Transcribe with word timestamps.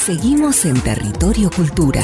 Seguimos 0.00 0.64
en 0.64 0.80
Territorio 0.80 1.50
Cultura. 1.50 2.02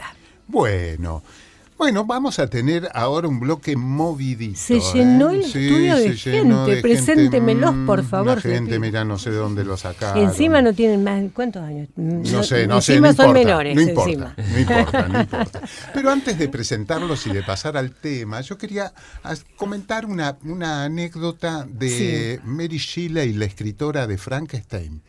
Bueno, 0.48 1.24
bueno, 1.78 2.06
vamos 2.06 2.40
a 2.40 2.48
tener 2.48 2.90
ahora 2.94 3.28
un 3.28 3.40
bloque 3.40 3.76
movidito. 3.76 4.58
Se 4.58 4.80
llenó 4.80 5.32
¿eh? 5.32 5.38
el 5.38 5.44
Sí, 5.44 5.66
estudio 5.66 5.96
de 5.98 6.14
gente. 6.16 6.82
Preséntemelos, 6.82 7.76
mm, 7.76 7.86
por 7.86 8.04
favor, 8.04 8.36
La 8.36 8.42
gente, 8.42 8.80
mira, 8.80 9.04
no 9.04 9.18
sé 9.18 9.32
dónde 9.32 9.66
lo 9.66 9.76
sacaron. 9.76 10.24
Encima 10.24 10.62
no 10.62 10.74
tienen 10.74 11.04
más, 11.04 11.24
¿cuántos 11.34 11.64
años? 11.64 11.90
No 11.96 12.44
sé, 12.44 12.66
no 12.68 12.80
sé, 12.82 12.94
encima 12.94 13.10
no 13.10 13.14
son 13.16 13.26
importa, 13.28 13.34
menores, 13.34 13.76
no 13.76 13.82
importa, 13.82 14.10
encima. 14.10 14.36
no 14.38 14.60
importa, 14.60 15.08
no 15.08 15.20
importa. 15.22 15.62
Pero 15.94 16.12
antes 16.12 16.38
de 16.38 16.48
presentarlos 16.50 17.28
y 17.28 17.32
de 17.32 17.44
pasar 17.44 17.76
al 17.78 17.92
tema, 17.92 18.42
yo 18.42 18.58
quería 18.58 18.94
comentar 19.58 20.06
una, 20.06 20.38
una 20.44 20.86
anécdota 20.86 21.66
de 21.70 22.40
Mary 22.44 22.78
Shelley, 22.78 23.34
la 23.34 23.46
escritora 23.46 24.08
de 24.08 24.18
Frankenstein. 24.18 25.02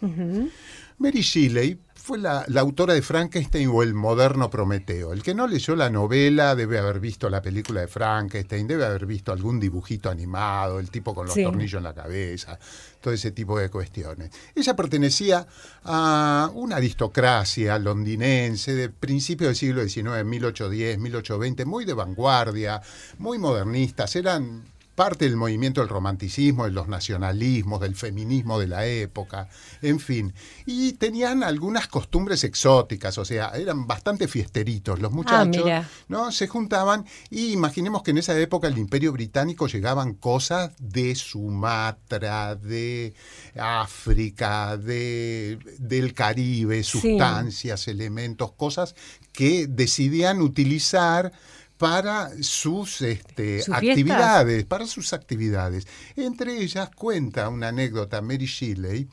Mary 0.99 1.21
Shelley 1.21 1.79
fue 1.95 2.19
la, 2.19 2.45
la 2.49 2.61
autora 2.61 2.95
de 2.95 3.03
Frankenstein 3.03 3.69
o 3.69 3.83
el 3.83 3.93
moderno 3.93 4.49
Prometeo. 4.49 5.13
El 5.13 5.23
que 5.23 5.35
no 5.35 5.47
leyó 5.49 5.75
la 5.77 5.91
novela 5.91 6.55
debe 6.55 6.79
haber 6.79 7.01
visto 7.01 7.29
la 7.29 7.43
película 7.43 7.81
de 7.81 7.89
Frankenstein, 7.89 8.67
debe 8.67 8.87
haber 8.87 9.05
visto 9.07 9.33
algún 9.33 9.59
dibujito 9.59 10.09
animado, 10.09 10.79
el 10.79 10.89
tipo 10.91 11.15
con 11.15 11.27
los 11.27 11.35
Sí. 11.35 11.43
tornillos 11.43 11.79
en 11.79 11.85
la 11.85 11.95
cabeza, 11.95 12.59
todo 13.01 13.13
ese 13.13 13.33
tipo 13.33 13.59
de 13.59 13.69
cuestiones. 13.71 14.31
Ella 14.55 14.75
pertenecía 14.77 15.47
a 15.85 16.51
una 16.55 16.77
aristocracia 16.77 17.79
londinense 17.79 18.75
de 18.75 18.89
principios 18.89 19.49
del 19.49 19.57
siglo 19.57 19.83
XIX, 19.83 20.25
1810, 20.25 20.99
1820, 20.99 21.65
muy 21.65 21.85
de 21.85 21.93
vanguardia, 21.95 22.81
muy 23.19 23.39
modernistas, 23.39 24.15
eran 24.17 24.63
parte 24.97 25.27
del 25.27 25.37
movimiento 25.37 25.81
del 25.81 25.89
romanticismo, 25.89 26.65
de 26.65 26.73
los 26.73 26.89
nacionalismos, 26.89 27.81
del 27.81 27.95
feminismo 27.95 28.59
de 28.59 28.67
la 28.67 28.85
época, 28.87 29.49
en 29.83 30.01
fin. 30.01 30.35
Y 30.67 30.95
tenían 30.95 31.45
algunas 31.45 31.87
costumbres 31.87 32.43
exóticas, 32.43 33.17
o 33.19 33.25
sea, 33.25 33.51
eran 33.51 33.87
bastante 33.87 34.27
fiesteritos 34.27 34.99
los 35.01 35.13
muchachos, 35.13 35.65
mira. 35.65 35.89
¿no? 36.09 36.33
Se 36.33 36.49
juntaban 36.49 37.05
y 37.31 37.53
imaginemos 37.53 38.03
que 38.03 38.11
en 38.11 38.19
esa 38.19 38.37
época 38.41 38.67
el 38.67 38.79
Imperio 38.79 39.13
Británico 39.13 39.69
llegaban 39.69 40.15
cosas 40.15 40.73
de 40.81 41.15
Sumatra, 41.15 42.57
de 42.57 43.15
África, 43.57 44.77
de, 44.77 45.59
del 45.79 46.15
Caribe, 46.15 46.83
Sí. 46.83 46.99
sustancias, 47.01 47.87
elementos, 47.89 48.53
cosas 48.53 48.95
que 49.33 49.67
decidían 49.67 50.41
utilizar 50.41 51.33
para 51.79 52.31
sus 52.43 53.03
este, 53.03 53.63
¿Sus 53.63 53.75
actividades, 53.75 54.65
para 54.65 54.87
sus 54.87 55.13
actividades. 55.13 55.87
Entre 56.17 56.63
ellas 56.63 56.91
cuenta 56.95 57.49
una 57.49 57.69
anécdota 57.69 58.23
Mary 58.23 58.47
Shelley 58.47 59.09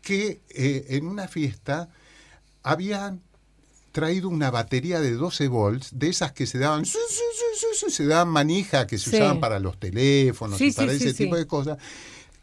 que 0.00 0.40
eh, 0.50 0.86
en 0.90 1.06
una 1.06 1.28
fiesta 1.28 1.88
habían 2.62 3.20
traído 3.92 4.28
una 4.28 4.50
batería 4.50 5.00
de 5.00 5.12
12 5.12 5.48
volts, 5.48 5.90
de 5.98 6.08
esas 6.08 6.32
que 6.32 6.46
se 6.46 6.58
daban, 6.58 6.84
su, 6.84 6.98
se 7.90 8.06
daban 8.06 8.28
manija, 8.28 8.86
que 8.86 8.98
se 8.98 9.10
Sí. 9.10 9.16
usaban 9.16 9.40
para 9.40 9.58
los 9.58 9.78
teléfonos 9.80 10.58
Sí, 10.58 10.68
y 10.68 10.72
para 10.72 10.92
sí, 10.92 10.96
ese 11.04 11.14
tipo 11.14 11.34
de 11.36 11.46
cosas, 11.46 11.78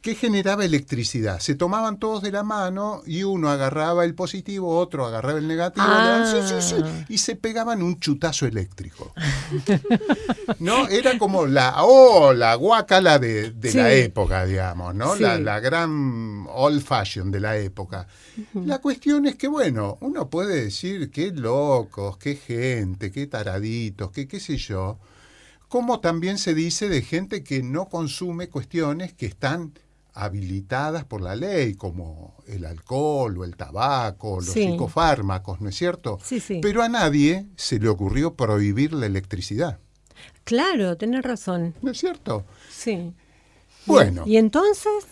que 0.04 0.16
generaba 0.16 0.66
electricidad. 0.66 1.40
Se 1.40 1.56
tomaban 1.56 1.98
todos 1.98 2.22
de 2.22 2.34
la 2.34 2.44
mano 2.44 3.02
y 3.06 3.24
uno 3.24 3.50
agarraba 3.50 4.04
el 4.04 4.16
positivo, 4.16 4.78
otro 4.78 5.06
agarraba 5.06 5.40
el 5.40 5.48
negativo, 5.48 5.88
daban, 5.88 6.24
Ah. 6.28 7.06
y 7.08 7.18
se 7.20 7.38
pegaban 7.38 7.82
un 7.82 7.98
chutazo 8.02 8.46
eléctrico. 8.46 9.14
¿No? 10.60 10.90
Era 10.90 11.18
como 11.18 11.48
la, 11.48 11.76
oh, 11.86 12.34
la 12.34 12.56
guacala 12.56 13.18
de, 13.18 13.54
la 13.74 13.94
época, 13.94 14.46
digamos, 14.46 14.94
¿no? 14.94 15.16
La, 15.16 15.40
la 15.40 15.62
gran 15.62 16.48
old 16.50 16.84
fashion 16.84 17.32
de 17.32 17.40
la 17.40 17.56
época. 17.56 18.06
La 18.56 18.80
cuestión 18.80 19.26
es 19.26 19.36
que, 19.36 19.48
bueno, 19.48 19.98
uno 20.02 20.30
puede 20.30 20.66
decir 20.66 21.12
qué 21.12 21.32
locos, 21.32 22.18
qué 22.18 22.36
gente, 22.36 23.10
qué 23.10 23.26
taraditos, 23.28 24.12
qué 24.12 24.28
qué 24.28 24.42
sé 24.42 24.58
yo, 24.58 25.00
como 25.70 26.02
también 26.02 26.38
se 26.38 26.54
dice 26.54 26.90
de 26.90 27.02
gente 27.04 27.42
que 27.42 27.64
no 27.64 27.88
consume 27.88 28.50
cuestiones 28.50 29.14
que 29.14 29.28
están 29.28 29.72
habilitadas 30.14 31.06
por 31.06 31.22
la 31.22 31.36
ley, 31.36 31.74
como 31.76 32.36
el 32.48 32.66
alcohol 32.66 33.38
o 33.38 33.44
el 33.44 33.56
tabaco, 33.56 34.38
los 34.42 34.46
Sí. 34.54 34.64
psicofármacos, 34.72 35.60
¿no 35.62 35.70
es 35.70 35.76
cierto? 35.76 36.20
Sí, 36.24 36.40
sí. 36.40 36.60
Pero 36.62 36.84
a 36.84 36.90
nadie 36.90 37.48
se 37.56 37.80
le 37.80 37.90
ocurrió 37.90 38.36
prohibir 38.36 38.94
la 38.94 39.06
electricidad, 39.06 39.80
Claro, 40.46 40.98
tenés 40.98 41.24
razón. 41.24 41.74
¿no 41.82 41.92
es 41.92 41.98
cierto? 41.98 42.46
Sí. 42.70 43.14
Bueno, 43.86 44.24
¿Y 44.26 44.38
entonces? 44.38 45.06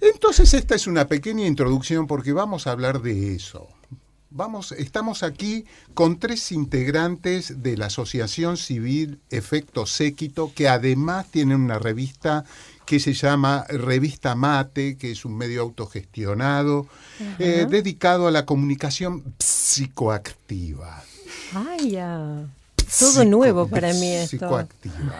entonces 0.00 0.54
esta 0.54 0.74
es 0.74 0.86
una 0.86 1.06
pequeña 1.06 1.46
introducción 1.46 2.06
porque 2.06 2.32
vamos 2.32 2.66
a 2.66 2.72
hablar 2.72 3.02
de 3.02 3.34
eso. 3.34 3.68
Vamos, 4.32 4.70
estamos 4.72 5.24
aquí 5.24 5.64
con 5.92 6.20
tres 6.20 6.52
integrantes 6.52 7.62
de 7.64 7.76
la 7.76 7.86
Asociación 7.86 8.56
Civil 8.56 9.20
Efecto 9.28 9.86
Séquito, 9.86 10.52
que 10.54 10.68
además 10.68 11.26
tienen 11.32 11.60
una 11.60 11.80
revista 11.80 12.44
que 12.90 12.98
se 12.98 13.12
llama 13.12 13.64
Revista 13.68 14.34
Mate, 14.34 14.96
que 14.96 15.12
es 15.12 15.24
un 15.24 15.36
medio 15.38 15.62
autogestionado, 15.62 16.88
eh, 17.38 17.64
dedicado 17.70 18.26
a 18.26 18.32
la 18.32 18.44
comunicación 18.44 19.22
psicoactiva. 19.38 21.04
Ay, 21.54 21.92
ya. 21.92 22.18
Todo 22.98 23.10
Psico- 23.12 23.24
nuevo 23.26 23.68
para 23.68 23.92
mí 23.92 24.08
esto. 24.12 24.38
Psicoactiva. 24.38 25.14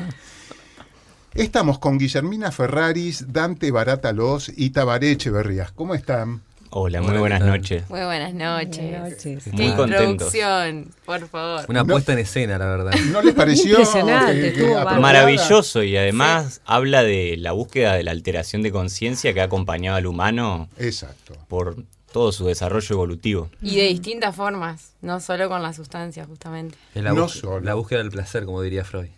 Estamos 1.32 1.78
con 1.78 1.96
Guillermina 1.96 2.50
Ferraris, 2.50 3.32
Dante 3.32 3.70
Baratalos 3.70 4.50
y 4.56 4.70
Tabaré 4.70 5.12
Echeverrías. 5.12 5.70
¿Cómo 5.70 5.94
están? 5.94 6.42
Hola, 6.72 7.02
muy 7.02 7.18
buenas 7.18 7.40
¿qué 7.40 7.46
noches. 7.48 7.90
Muy 7.90 8.00
buenas 8.00 8.32
noches. 8.32 8.78
Buenas 8.78 9.10
noches. 9.10 9.44
Qué 9.44 9.50
Muy 9.50 9.72
contentos. 9.74 10.32
introducción, 10.34 10.94
por 11.04 11.26
favor. 11.28 11.64
Una 11.68 11.80
No. 11.80 11.86
puesta 11.86 12.12
en 12.12 12.20
escena, 12.20 12.58
la 12.58 12.66
verdad. 12.66 12.92
¿No 13.10 13.22
les 13.22 13.34
pareció 13.34 13.70
Impresionante? 13.80 14.54
Maravilloso 15.00 15.82
y 15.82 15.96
además 15.96 16.60
habla 16.64 17.02
de 17.02 17.36
la 17.38 17.52
búsqueda 17.52 17.94
de 17.94 18.04
la 18.04 18.12
alteración 18.12 18.62
de 18.62 18.70
conciencia 18.70 19.34
que 19.34 19.40
ha 19.40 19.44
acompañado 19.44 19.96
al 19.96 20.06
humano 20.06 20.68
Exacto. 20.78 21.34
por 21.48 21.74
todo 22.12 22.30
su 22.30 22.46
desarrollo 22.46 22.94
evolutivo. 22.94 23.50
Y 23.60 23.76
de 23.76 23.88
distintas 23.88 24.36
formas, 24.36 24.92
no 25.00 25.18
solo 25.18 25.48
con 25.48 25.62
la 25.64 25.72
sustancia, 25.72 26.24
justamente. 26.24 26.76
La, 26.94 27.12
No 27.12 27.28
solo. 27.28 27.60
la 27.60 27.74
búsqueda 27.74 27.98
del 27.98 28.10
placer, 28.10 28.44
como 28.44 28.62
diría 28.62 28.84
Freud. 28.84 29.08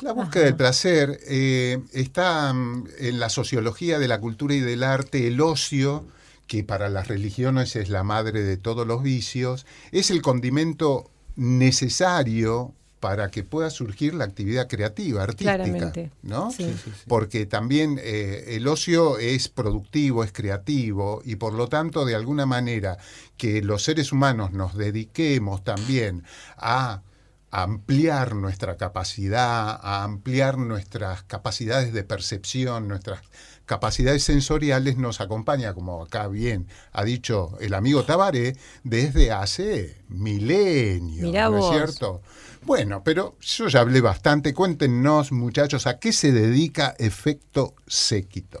La 0.00 0.12
búsqueda 0.12 0.44
del 0.44 0.54
placer 0.56 1.18
eh, 1.28 1.78
está 1.92 2.52
mm, 2.52 2.86
en 3.00 3.20
la 3.20 3.28
sociología 3.28 3.98
de 4.00 4.06
la 4.08 4.20
cultura 4.20 4.54
y 4.54 4.60
del 4.60 4.82
arte, 4.84 5.26
el 5.26 5.40
ocio, 5.40 6.04
que 6.48 6.64
para 6.64 6.88
las 6.88 7.06
religiones 7.06 7.76
es 7.76 7.90
la 7.90 8.02
madre 8.02 8.42
de 8.42 8.56
todos 8.56 8.86
los 8.86 9.02
vicios, 9.02 9.66
es 9.92 10.10
el 10.10 10.22
condimento 10.22 11.10
necesario 11.36 12.74
para 12.98 13.30
que 13.30 13.44
pueda 13.44 13.70
surgir 13.70 14.14
la 14.14 14.24
actividad 14.24 14.66
creativa, 14.66 15.22
artística. 15.22 15.54
Claramente. 15.54 16.10
¿no? 16.22 16.50
Sí. 16.50 16.74
Porque 17.06 17.46
también 17.46 18.00
eh, 18.02 18.56
el 18.56 18.66
ocio 18.66 19.18
es 19.18 19.48
productivo, 19.48 20.24
es 20.24 20.32
creativo 20.32 21.22
y 21.24 21.36
por 21.36 21.52
lo 21.52 21.68
tanto 21.68 22.04
de 22.04 22.16
alguna 22.16 22.46
manera 22.46 22.98
que 23.36 23.62
los 23.62 23.84
seres 23.84 24.10
humanos 24.10 24.52
nos 24.52 24.76
dediquemos 24.76 25.62
también 25.62 26.24
a 26.56 27.02
ampliar 27.50 28.34
nuestra 28.34 28.76
capacidad, 28.76 29.78
a 29.80 30.02
ampliar 30.02 30.58
nuestras 30.58 31.22
capacidades 31.22 31.92
de 31.92 32.02
percepción, 32.02 32.88
nuestras 32.88 33.20
capacidades 33.68 34.24
sensoriales 34.24 34.96
nos 34.96 35.20
acompaña, 35.20 35.74
como 35.74 36.02
acá 36.02 36.26
bien 36.26 36.66
ha 36.92 37.04
dicho 37.04 37.56
el 37.60 37.74
amigo 37.74 38.02
Tabaré, 38.02 38.56
desde 38.82 39.30
hace 39.30 39.98
milenios, 40.08 41.28
Mirá 41.28 41.44
¿no 41.44 41.58
vos. 41.58 41.70
es 41.72 41.78
cierto? 41.78 42.22
Bueno, 42.62 43.02
pero 43.04 43.36
yo 43.40 43.68
ya 43.68 43.80
hablé 43.80 44.00
bastante. 44.00 44.52
Cuéntenos, 44.52 45.30
muchachos, 45.30 45.86
a 45.86 46.00
qué 46.00 46.12
se 46.12 46.32
dedica 46.32 46.96
Efecto 46.98 47.74
Séquito. 47.86 48.60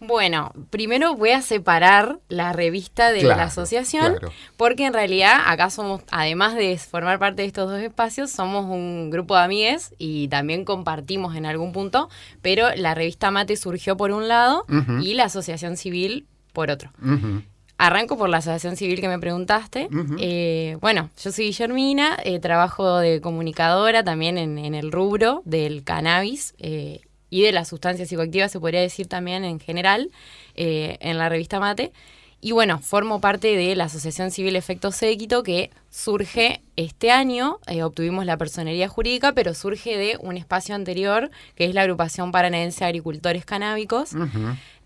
Bueno, 0.00 0.52
primero 0.70 1.14
voy 1.14 1.30
a 1.30 1.42
separar 1.42 2.18
la 2.28 2.52
revista 2.52 3.12
de 3.12 3.20
Claro, 3.20 3.36
la 3.38 3.44
asociación, 3.44 4.16
claro. 4.16 4.32
porque 4.56 4.86
en 4.86 4.92
realidad 4.92 5.40
acá 5.46 5.70
somos, 5.70 6.02
además 6.10 6.54
de 6.54 6.76
formar 6.78 7.18
parte 7.18 7.42
de 7.42 7.48
estos 7.48 7.70
dos 7.70 7.80
espacios, 7.80 8.30
somos 8.30 8.64
un 8.64 9.10
grupo 9.10 9.36
de 9.36 9.42
amigues 9.42 9.94
y 9.98 10.28
también 10.28 10.64
compartimos 10.64 11.36
en 11.36 11.46
algún 11.46 11.72
punto, 11.72 12.08
pero 12.42 12.74
la 12.74 12.94
revista 12.94 13.30
Mate 13.30 13.56
surgió 13.56 13.96
por 13.96 14.10
un 14.10 14.28
lado 14.28 14.64
y 15.02 15.14
la 15.14 15.24
asociación 15.24 15.76
civil 15.76 16.26
por 16.52 16.70
otro. 16.70 16.90
Arranco 17.78 18.16
por 18.16 18.28
la 18.28 18.36
asociación 18.36 18.76
civil 18.76 19.00
que 19.00 19.08
me 19.08 19.18
preguntaste. 19.18 19.88
Eh, 20.18 20.76
bueno, 20.80 21.10
yo 21.20 21.32
soy 21.32 21.46
Guillermina, 21.46 22.16
eh, 22.22 22.38
trabajo 22.38 22.98
de 22.98 23.20
comunicadora 23.20 24.04
también 24.04 24.38
en, 24.38 24.58
en 24.58 24.74
el 24.74 24.92
rubro 24.92 25.42
del 25.44 25.82
cannabis 25.82 26.54
eh, 26.58 27.00
y 27.32 27.40
de 27.40 27.50
las 27.50 27.68
sustancias 27.68 28.10
psicoactivas, 28.10 28.52
se 28.52 28.60
podría 28.60 28.82
decir 28.82 29.06
también 29.06 29.42
en 29.42 29.58
general, 29.58 30.10
eh, 30.54 30.98
en 31.00 31.16
la 31.16 31.30
revista 31.30 31.58
Mate. 31.58 31.90
Y 32.42 32.52
bueno, 32.52 32.78
formo 32.78 33.22
parte 33.22 33.56
de 33.56 33.74
la 33.74 33.84
Asociación 33.84 34.30
Civil 34.30 34.54
Efecto 34.54 34.92
Séquito 34.92 35.42
que 35.42 35.70
surge 35.88 36.60
este 36.76 37.10
año, 37.10 37.58
eh, 37.68 37.82
obtuvimos 37.84 38.26
la 38.26 38.36
personería 38.36 38.86
jurídica, 38.86 39.32
pero 39.32 39.54
surge 39.54 39.96
de 39.96 40.18
un 40.20 40.36
espacio 40.36 40.74
anterior, 40.74 41.30
que 41.54 41.64
es 41.64 41.74
la 41.74 41.82
Agrupación 41.82 42.32
Paranaense 42.32 42.80
de 42.80 42.88
Agricultores 42.88 43.46
Canábicos, 43.46 44.10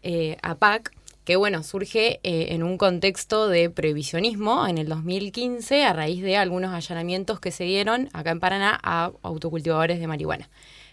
eh, 0.05 0.37
APAC, 0.43 0.93
que 1.27 1.35
bueno, 1.35 1.65
surge 1.65 2.21
eh, 2.23 2.55
en 2.55 2.63
un 2.63 2.79
contexto 2.79 3.49
de 3.49 3.69
prohibicionismo 3.69 4.69
en 4.69 4.79
el 4.79 4.89
2015 4.89 5.85
a 5.85 5.93
raíz 5.93 6.23
de 6.23 6.37
algunos 6.37 6.73
allanamientos 6.73 7.41
que 7.41 7.51
se 7.51 7.65
dieron 7.65 8.09
acá 8.13 8.31
en 8.31 8.39
Paraná 8.39 8.79
a 8.81 9.11
autocultivadores 9.23 9.99
de 9.99 10.07
marihuana. 10.07 10.49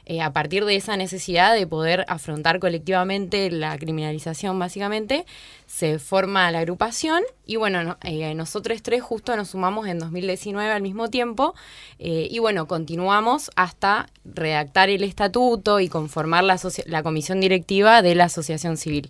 Eh, 0.06 0.22
a 0.22 0.34
partir 0.34 0.66
de 0.66 0.76
esa 0.76 0.98
necesidad 0.98 1.54
de 1.56 1.66
poder 1.66 2.04
afrontar 2.10 2.60
colectivamente 2.60 3.50
la 3.50 3.78
criminalización, 3.78 4.60
básicamente, 4.60 5.26
se 5.66 5.98
forma 5.98 6.52
la 6.52 6.60
agrupación 6.60 7.24
y 7.46 7.56
bueno, 7.56 7.84
no- 7.84 7.98
eh, 8.04 8.34
nosotros 8.36 8.82
tres 8.84 9.02
justo 9.02 9.36
nos 9.38 9.50
sumamos 9.52 9.88
en 9.88 10.00
2019 10.00 10.70
al 10.72 10.82
mismo 10.82 11.10
tiempo 11.10 11.56
eh, 12.00 12.28
y 12.30 12.40
bueno, 12.40 12.68
continuamos 12.68 13.50
hasta 13.56 14.08
redactar 14.26 14.90
el 14.90 15.04
estatuto 15.04 15.80
y 15.80 15.88
conformar 15.88 16.44
la, 16.44 17.04
comisión 17.04 17.40
directiva 17.40 18.02
de 18.02 18.16
la 18.16 18.26
asociación 18.26 18.76
civil. 18.78 19.10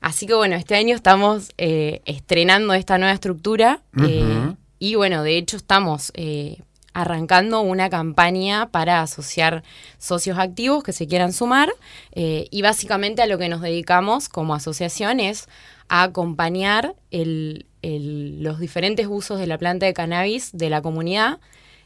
Así 0.00 0.26
que 0.26 0.34
bueno, 0.34 0.56
este 0.56 0.76
año 0.76 0.94
estamos 0.94 1.52
eh, 1.58 2.00
estrenando 2.04 2.74
esta 2.74 2.96
nueva 2.98 3.12
estructura 3.14 3.82
eh, 4.06 4.54
y 4.78 4.94
bueno, 4.94 5.22
de 5.22 5.36
hecho 5.38 5.56
estamos 5.56 6.12
eh, 6.14 6.58
arrancando 7.00 7.60
una 7.60 7.90
campaña 7.90 8.68
para 8.70 9.02
asociar 9.02 9.62
socios 9.98 10.38
activos 10.38 10.82
que 10.82 10.92
se 10.94 11.06
quieran 11.06 11.34
sumar 11.34 11.68
eh, 12.12 12.46
y 12.50 12.62
básicamente 12.62 13.20
a 13.20 13.26
lo 13.26 13.36
que 13.36 13.50
nos 13.50 13.60
dedicamos 13.60 14.30
como 14.30 14.54
asociación 14.54 15.20
es 15.20 15.46
a 15.88 16.04
acompañar 16.04 16.94
el- 17.10 17.66
el- 17.82 18.42
los 18.42 18.58
diferentes 18.58 19.06
usos 19.08 19.38
de 19.38 19.46
la 19.46 19.58
planta 19.58 19.84
de 19.84 19.92
cannabis 19.92 20.50
de 20.56 20.70
la 20.70 20.80
comunidad 20.80 21.38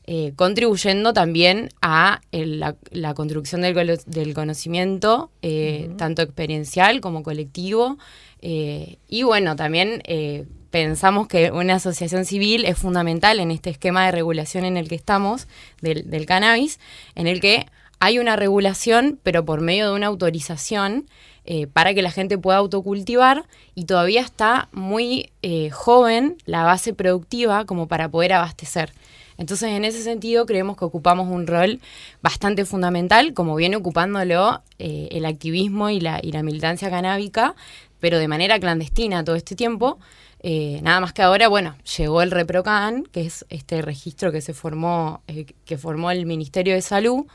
eh, 0.07 0.33
contribuyendo 0.37 1.13
también 1.13 1.69
a 1.83 2.21
el- 2.33 2.61
la, 2.61 2.77
la 2.91 3.13
construcción 3.15 3.61
del, 3.61 4.35
conocimiento, 4.35 5.31
eh, 5.43 5.91
tanto 5.99 6.23
experiencial 6.23 7.01
como 7.01 7.23
colectivo. 7.23 7.99
eh, 8.43 8.97
y 9.09 9.23
bueno, 9.25 9.55
también 9.57 10.03
eh, 10.07 10.47
pensamos 10.71 11.29
que 11.29 11.51
una 11.51 11.75
asociación 11.75 12.25
civil 12.25 12.65
es 12.65 12.79
fundamental 12.79 13.41
en 13.41 13.51
este 13.51 13.71
esquema 13.71 14.07
de 14.07 14.13
regulación 14.13 14.65
en 14.65 14.77
el 14.77 14.89
que 14.89 14.95
estamos 14.95 15.49
del, 15.81 16.27
cannabis, 16.27 16.79
en 17.15 17.27
el 17.27 17.41
que 17.41 17.67
hay 17.99 18.19
una 18.19 18.37
regulación, 18.37 19.19
pero 19.23 19.45
por 19.45 19.61
medio 19.61 19.89
de 19.89 19.95
una 19.95 20.07
autorización 20.07 21.07
eh, 21.45 21.67
para 21.67 21.93
que 21.93 22.03
la 22.03 22.11
gente 22.11 22.39
pueda 22.39 22.59
autocultivar 22.59 23.45
y 23.75 23.85
todavía 23.85 24.21
está 24.21 24.69
muy 24.73 25.31
eh, 25.43 25.71
joven 25.71 26.37
la 26.47 26.65
base 26.65 26.95
productiva 26.95 27.65
como 27.65 27.89
para 27.89 28.09
poder 28.09 28.33
abastecer. 28.33 28.93
Entonces, 29.37 29.71
en 29.71 29.87
ese 29.87 30.03
sentido, 30.03 30.45
creemos 30.45 30.77
que 30.77 30.85
ocupamos 30.85 31.29
un 31.29 31.47
rol 31.47 31.81
bastante 32.21 32.67
fundamental, 32.67 33.33
como 33.33 33.57
viene 33.57 33.77
ocupándolo 33.77 34.63
eh, 34.79 35.09
el 35.13 35.25
activismo 35.25 35.89
y 35.89 35.99
la, 35.99 36.21
y 36.23 36.33
la 36.33 36.43
militancia 36.43 36.91
canábica, 36.91 37.55
pero 38.01 38.19
de 38.19 38.29
manera 38.29 38.61
clandestina 38.61 39.25
todo 39.25 39.37
este 39.37 39.57
tiempo. 39.57 39.99
Eh, 40.43 40.81
nada 40.83 41.01
más 41.01 41.13
que 41.13 41.23
ahora, 41.23 41.49
bueno, 41.49 41.77
llegó 41.99 42.23
el 42.23 42.31
ReproCan, 42.31 43.05
que 43.05 43.23
es 43.23 43.45
este 43.51 43.83
registro 43.83 44.33
que 44.33 44.41
se 44.41 44.55
formó, 44.55 45.23
eh, 45.29 45.47
que 45.67 45.77
formó 45.77 46.11
el 46.11 46.25
Ministerio 46.25 46.75
de 46.75 46.83
Salud, 46.83 47.27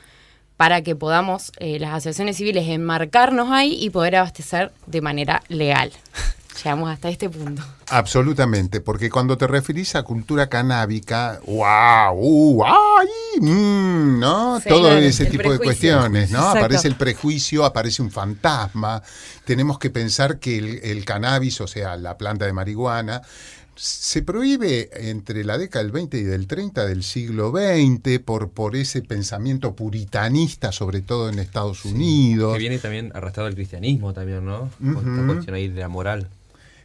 para 0.58 0.82
que 0.82 0.96
podamos, 0.96 1.52
eh, 1.60 1.80
las 1.80 1.92
asociaciones 1.92 2.38
civiles, 2.38 2.68
enmarcarnos 2.68 3.52
ahí 3.52 3.78
y 3.80 3.90
poder 3.90 4.16
abastecer 4.16 4.72
de 4.88 5.02
manera 5.02 5.44
legal. 5.50 5.92
Llegamos 6.64 6.90
hasta 6.90 7.10
este 7.10 7.30
punto. 7.30 7.62
Absolutamente, 7.90 8.82
porque 8.82 9.10
cuando 9.10 9.38
te 9.38 9.46
referís 9.48 9.96
a 9.96 10.04
cultura 10.04 10.48
canábica, 10.48 11.40
wow, 11.46 12.14
uh, 12.16 12.64
ay, 12.66 13.42
mm, 13.42 14.20
¿no? 14.20 14.60
Sí, 14.60 14.70
Todo 14.70 14.82
claro, 14.82 15.00
ese 15.00 15.26
tipo 15.26 15.52
de 15.52 15.60
cuestiones, 15.60 16.32
¿no? 16.32 16.40
Exacto. 16.40 16.60
Aparece 16.60 16.88
el 16.88 16.96
prejuicio, 16.96 17.66
aparece 17.66 18.02
un 18.02 18.12
fantasma. 18.12 19.04
Tenemos 19.44 19.78
que 19.80 19.90
pensar 19.90 20.40
que 20.40 20.58
el, 20.58 20.80
el 20.84 21.06
cannabis, 21.06 21.62
o 21.62 21.68
sea, 21.68 21.98
la 21.98 22.18
planta 22.18 22.46
de 22.46 22.54
marihuana, 22.54 23.22
se 23.76 24.22
prohíbe 24.22 24.90
entre 25.10 25.44
la 25.44 25.58
década 25.58 25.84
del 25.84 25.92
20 25.92 26.18
y 26.18 26.24
del 26.24 26.48
30 26.48 26.86
del 26.86 27.04
siglo 27.04 27.52
XX 27.52 28.20
por, 28.20 28.50
por 28.50 28.76
ese 28.76 29.02
pensamiento 29.02 29.76
puritanista, 29.76 30.72
sobre 30.72 31.02
todo 31.02 31.30
en 31.30 31.40
Estados 31.40 31.84
Unidos. 31.84 32.54
Que 32.54 32.60
viene 32.60 32.80
también 32.80 33.12
arrastrado 33.14 33.48
al 33.48 33.56
cristianismo 33.56 34.14
también, 34.14 34.46
¿no? 34.46 34.70
Con 34.80 34.96
Ujú. 34.96 35.10
esta 35.10 35.26
cuestión 35.26 35.56
ahí 35.56 35.68
de 35.68 35.82
la 35.82 35.90
moral. 35.90 36.30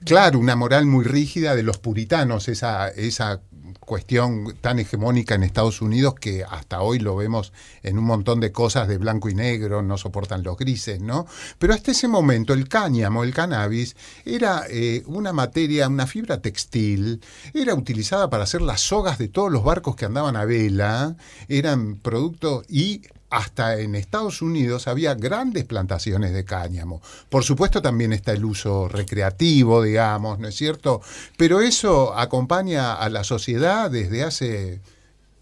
Claro, 0.05 0.39
una 0.39 0.57
moral 0.57 0.87
muy 0.87 1.05
rígida 1.05 1.55
de 1.55 1.63
los 1.63 1.79
puritanos, 1.79 2.49
esa, 2.49 2.89
esa 2.89 3.43
cuestión 3.81 4.57
tan 4.61 4.79
hegemónica 4.79 5.35
en 5.35 5.43
Estados 5.43 5.83
Unidos 5.83 6.15
que 6.15 6.43
hasta 6.43 6.81
hoy 6.81 7.01
lo 7.01 7.17
vemos 7.17 7.53
en 7.83 7.99
un 7.99 8.05
montón 8.05 8.41
de 8.41 8.51
cosas 8.51 8.89
de 8.89 8.99
blanco 8.99 9.29
y 9.29 9.35
negro, 9.35 9.83
no 9.83 9.99
soportan 9.99 10.43
los 10.43 10.57
grises, 10.57 11.01
¿no? 11.01 11.27
Pero 11.59 11.75
hasta 11.75 11.91
ese 11.91 12.09
momento 12.09 12.55
el 12.55 12.69
cáñamo, 12.69 13.25
el 13.25 13.35
cannabis, 13.35 13.95
era 14.25 14.65
eh, 14.71 15.03
una 15.07 15.33
materia, 15.33 15.89
una 15.89 16.07
fibra 16.07 16.41
textil, 16.41 17.21
era 17.53 17.75
utilizada 17.75 18.31
para 18.31 18.45
hacer 18.45 18.63
las 18.63 18.81
sogas 18.81 19.19
de 19.19 19.29
todos 19.29 19.53
los 19.53 19.65
barcos 19.65 19.97
que 19.97 20.07
andaban 20.07 20.37
a 20.37 20.45
vela, 20.45 21.17
eran 21.49 21.97
productos 21.97 22.65
y 22.69 23.03
hasta 23.31 23.79
en 23.81 23.95
Estados 23.95 24.43
Unidos 24.43 24.89
había 24.89 25.15
grandes 25.15 25.65
plantaciones 25.65 26.33
de 26.33 26.45
cáñamo. 26.45 27.01
Por 27.29 27.45
supuesto 27.45 27.81
también 27.81 28.13
está 28.13 28.33
el 28.33 28.45
uso 28.45 28.89
recreativo, 28.89 29.83
digamos, 29.83 30.39
¿no 30.39 30.49
es 30.49 30.57
cierto? 30.57 31.01
Pero 31.37 31.61
eso 31.61 32.17
acompaña 32.17 32.95
a 32.95 33.09
la 33.09 33.25
sociedad 33.25 33.91
desde 33.91 34.25
hace 34.25 34.81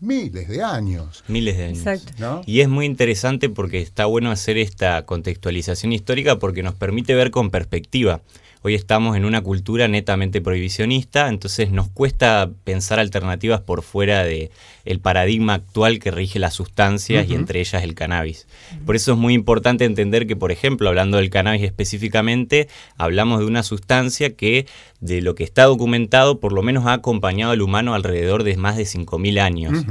miles 0.00 0.48
de 0.48 0.62
años. 0.62 1.24
Miles 1.28 1.56
de 1.56 1.64
años. 1.64 1.78
Exacto. 1.78 2.12
¿no? 2.18 2.42
Y 2.46 2.60
es 2.60 2.68
muy 2.68 2.86
interesante 2.86 3.48
porque 3.48 3.80
está 3.80 4.06
bueno 4.06 4.30
hacer 4.30 4.58
esta 4.58 5.04
contextualización 5.06 5.92
histórica 5.92 6.38
porque 6.38 6.62
nos 6.62 6.74
permite 6.74 7.14
ver 7.14 7.30
con 7.30 7.50
perspectiva. 7.50 8.20
Hoy 8.62 8.74
estamos 8.74 9.16
en 9.16 9.24
una 9.24 9.40
cultura 9.40 9.86
netamente 9.86 10.40
prohibicionista, 10.40 11.28
entonces 11.28 11.70
nos 11.70 11.88
cuesta 11.88 12.50
pensar 12.64 12.98
alternativas 12.98 13.60
por 13.60 13.82
fuera 13.82 14.24
de 14.24 14.50
el 14.84 14.98
paradigma 14.98 15.54
actual 15.54 16.00
que 16.00 16.10
rige 16.10 16.40
las 16.40 16.54
sustancias 16.54 17.28
y 17.28 17.34
entre 17.34 17.60
ellas 17.60 17.84
el 17.84 17.94
cannabis. 17.94 18.48
Por 18.84 18.96
eso 18.96 19.12
es 19.12 19.18
muy 19.18 19.34
importante 19.34 19.84
entender 19.84 20.26
que, 20.26 20.34
por 20.34 20.50
ejemplo, 20.50 20.88
hablando 20.88 21.18
del 21.18 21.30
cannabis 21.30 21.62
específicamente, 21.62 22.68
hablamos 22.96 23.38
de 23.38 23.46
una 23.46 23.62
sustancia 23.62 24.34
que, 24.34 24.66
de 25.00 25.22
lo 25.22 25.36
que 25.36 25.44
está 25.44 25.64
documentado, 25.64 26.40
por 26.40 26.52
lo 26.52 26.62
menos 26.62 26.86
ha 26.86 26.94
acompañado 26.94 27.52
al 27.52 27.62
humano 27.62 27.94
alrededor 27.94 28.42
de 28.42 28.56
más 28.56 28.76
de 28.76 28.84
5.000 28.84 29.40
años. 29.40 29.84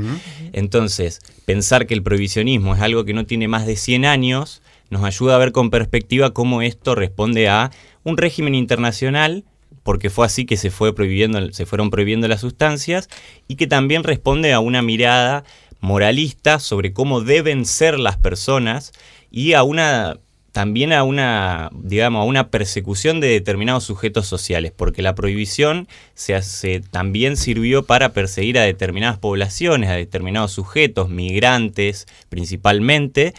Entonces, 0.52 1.22
pensar 1.46 1.88
que 1.88 1.94
el 1.94 2.04
prohibicionismo 2.04 2.76
es 2.76 2.82
algo 2.82 3.06
que 3.06 3.14
no 3.14 3.26
tiene 3.26 3.48
más 3.48 3.66
de 3.66 3.78
100 3.78 4.06
años 4.06 4.62
nos 4.90 5.04
ayuda 5.04 5.36
a 5.36 5.40
ver 5.40 5.52
con 5.52 5.70
perspectiva 5.70 6.34
cómo 6.34 6.62
esto 6.62 6.96
responde 6.96 7.50
a 7.50 7.72
un 8.08 8.18
régimen 8.18 8.56
internacional, 8.56 9.44
porque 9.84 10.10
fue 10.10 10.26
así 10.26 10.46
que 10.46 10.56
se, 10.56 10.72
fue 10.72 10.96
prohibiendo, 10.96 11.52
se 11.52 11.66
fueron 11.66 11.90
prohibiendo 11.90 12.30
las 12.30 12.40
sustancias, 12.40 13.10
y 13.50 13.56
que 13.58 13.68
también 13.68 14.06
responde 14.06 14.54
a 14.54 14.62
una 14.62 14.82
mirada 14.82 15.44
moralista 15.82 16.60
sobre 16.60 16.94
cómo 16.94 17.20
deben 17.20 17.66
ser 17.66 18.00
las 18.00 18.18
personas 18.18 18.94
y 19.30 19.54
a 19.54 19.64
una 19.64 20.18
también 20.54 20.92
a 20.92 21.04
una, 21.04 21.70
digamos, 21.72 22.22
a 22.22 22.26
una 22.26 22.50
persecución 22.50 23.20
de 23.20 23.28
determinados 23.28 23.84
sujetos 23.84 24.26
sociales, 24.26 24.74
porque 24.76 25.04
la 25.04 25.14
prohibición 25.14 25.88
se 26.16 26.80
también 26.90 27.38
sirvió 27.38 27.86
para 27.86 28.12
perseguir 28.12 28.58
a 28.58 28.64
determinadas 28.64 29.20
poblaciones, 29.20 29.92
a 29.92 29.94
determinados 29.94 30.54
sujetos, 30.54 31.10
migrantes 31.10 32.08
principalmente, 32.30 33.36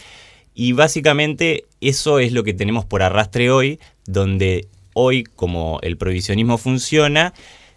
y 0.53 0.71
básicamente 0.71 1.65
eso 1.81 2.19
es 2.19 2.31
lo 2.31 2.43
que 2.43 2.53
tenemos 2.53 2.85
por 2.85 3.01
arrastre 3.01 3.51
hoy, 3.51 3.79
donde 4.11 4.67
hoy, 4.93 5.23
como 5.23 5.79
el 5.81 5.97
provisionismo 5.97 6.57
funciona, 6.57 7.33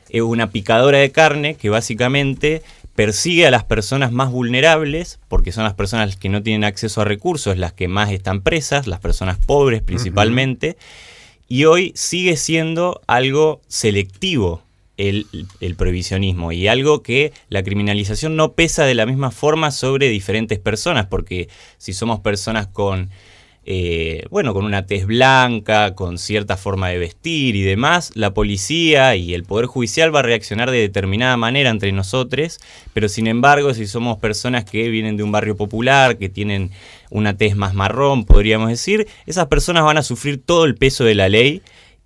es 0.08 0.22
una 0.22 0.50
picadora 0.50 0.98
de 0.98 1.12
carne 1.12 1.54
que 1.54 1.70
básicamente 1.70 2.62
persigue 2.94 3.46
a 3.46 3.50
las 3.50 3.64
personas 3.64 4.12
más 4.12 4.30
vulnerables, 4.30 5.18
porque 5.28 5.52
son 5.52 5.64
las 5.64 5.74
personas 5.74 6.16
que 6.16 6.28
no 6.28 6.42
tienen 6.42 6.64
acceso 6.64 7.00
a 7.00 7.04
recursos, 7.04 7.56
las 7.56 7.72
que 7.72 7.88
más 7.88 8.10
están 8.10 8.42
presas, 8.42 8.86
las 8.86 9.00
personas 9.00 9.38
pobres 9.38 9.82
principalmente, 9.82 10.76
y 11.48 11.64
hoy 11.64 11.92
sigue 11.94 12.36
siendo 12.36 13.00
algo 13.06 13.60
selectivo 13.68 14.62
el, 14.98 15.26
el, 15.60 15.74
prohibicionismo 15.74 16.52
y 16.52 16.68
algo 16.68 17.02
que 17.02 17.32
la 17.48 17.62
criminalización 17.62 18.36
no 18.36 18.52
pesa 18.52 18.84
de 18.84 18.94
la 18.94 19.06
misma 19.06 19.30
forma 19.30 19.70
sobre 19.70 20.08
diferentes 20.08 20.58
personas, 20.58 21.06
porque 21.06 21.48
si 21.78 21.92
somos 21.94 22.20
personas 22.20 22.66
con 22.66 23.10
eh, 23.64 24.24
bueno, 24.30 24.54
con 24.54 24.64
una 24.64 24.86
tez 24.86 25.06
blanca, 25.06 25.94
con 25.94 26.18
cierta 26.18 26.56
forma 26.56 26.88
de 26.88 26.98
vestir 26.98 27.54
y 27.54 27.62
demás, 27.62 28.10
la 28.14 28.34
policía 28.34 29.14
y 29.14 29.34
el 29.34 29.44
Poder 29.44 29.66
Judicial 29.66 30.14
va 30.14 30.20
a 30.20 30.22
reaccionar 30.22 30.70
de 30.70 30.78
determinada 30.78 31.36
manera 31.36 31.70
entre 31.70 31.92
nosotros, 31.92 32.58
pero 32.92 33.08
sin 33.08 33.28
embargo, 33.28 33.72
si 33.74 33.86
somos 33.86 34.18
personas 34.18 34.64
que 34.64 34.88
vienen 34.88 35.16
de 35.16 35.22
un 35.22 35.30
barrio 35.30 35.56
popular, 35.56 36.18
que 36.18 36.28
tienen 36.28 36.70
una 37.10 37.36
tez 37.36 37.54
más 37.54 37.74
marrón, 37.74 38.24
podríamos 38.24 38.68
decir, 38.68 39.06
esas 39.26 39.46
personas 39.46 39.84
van 39.84 39.98
a 39.98 40.02
sufrir 40.02 40.42
todo 40.44 40.64
el 40.64 40.74
peso 40.74 41.04
de 41.04 41.14
la 41.14 41.28
ley 41.28 41.62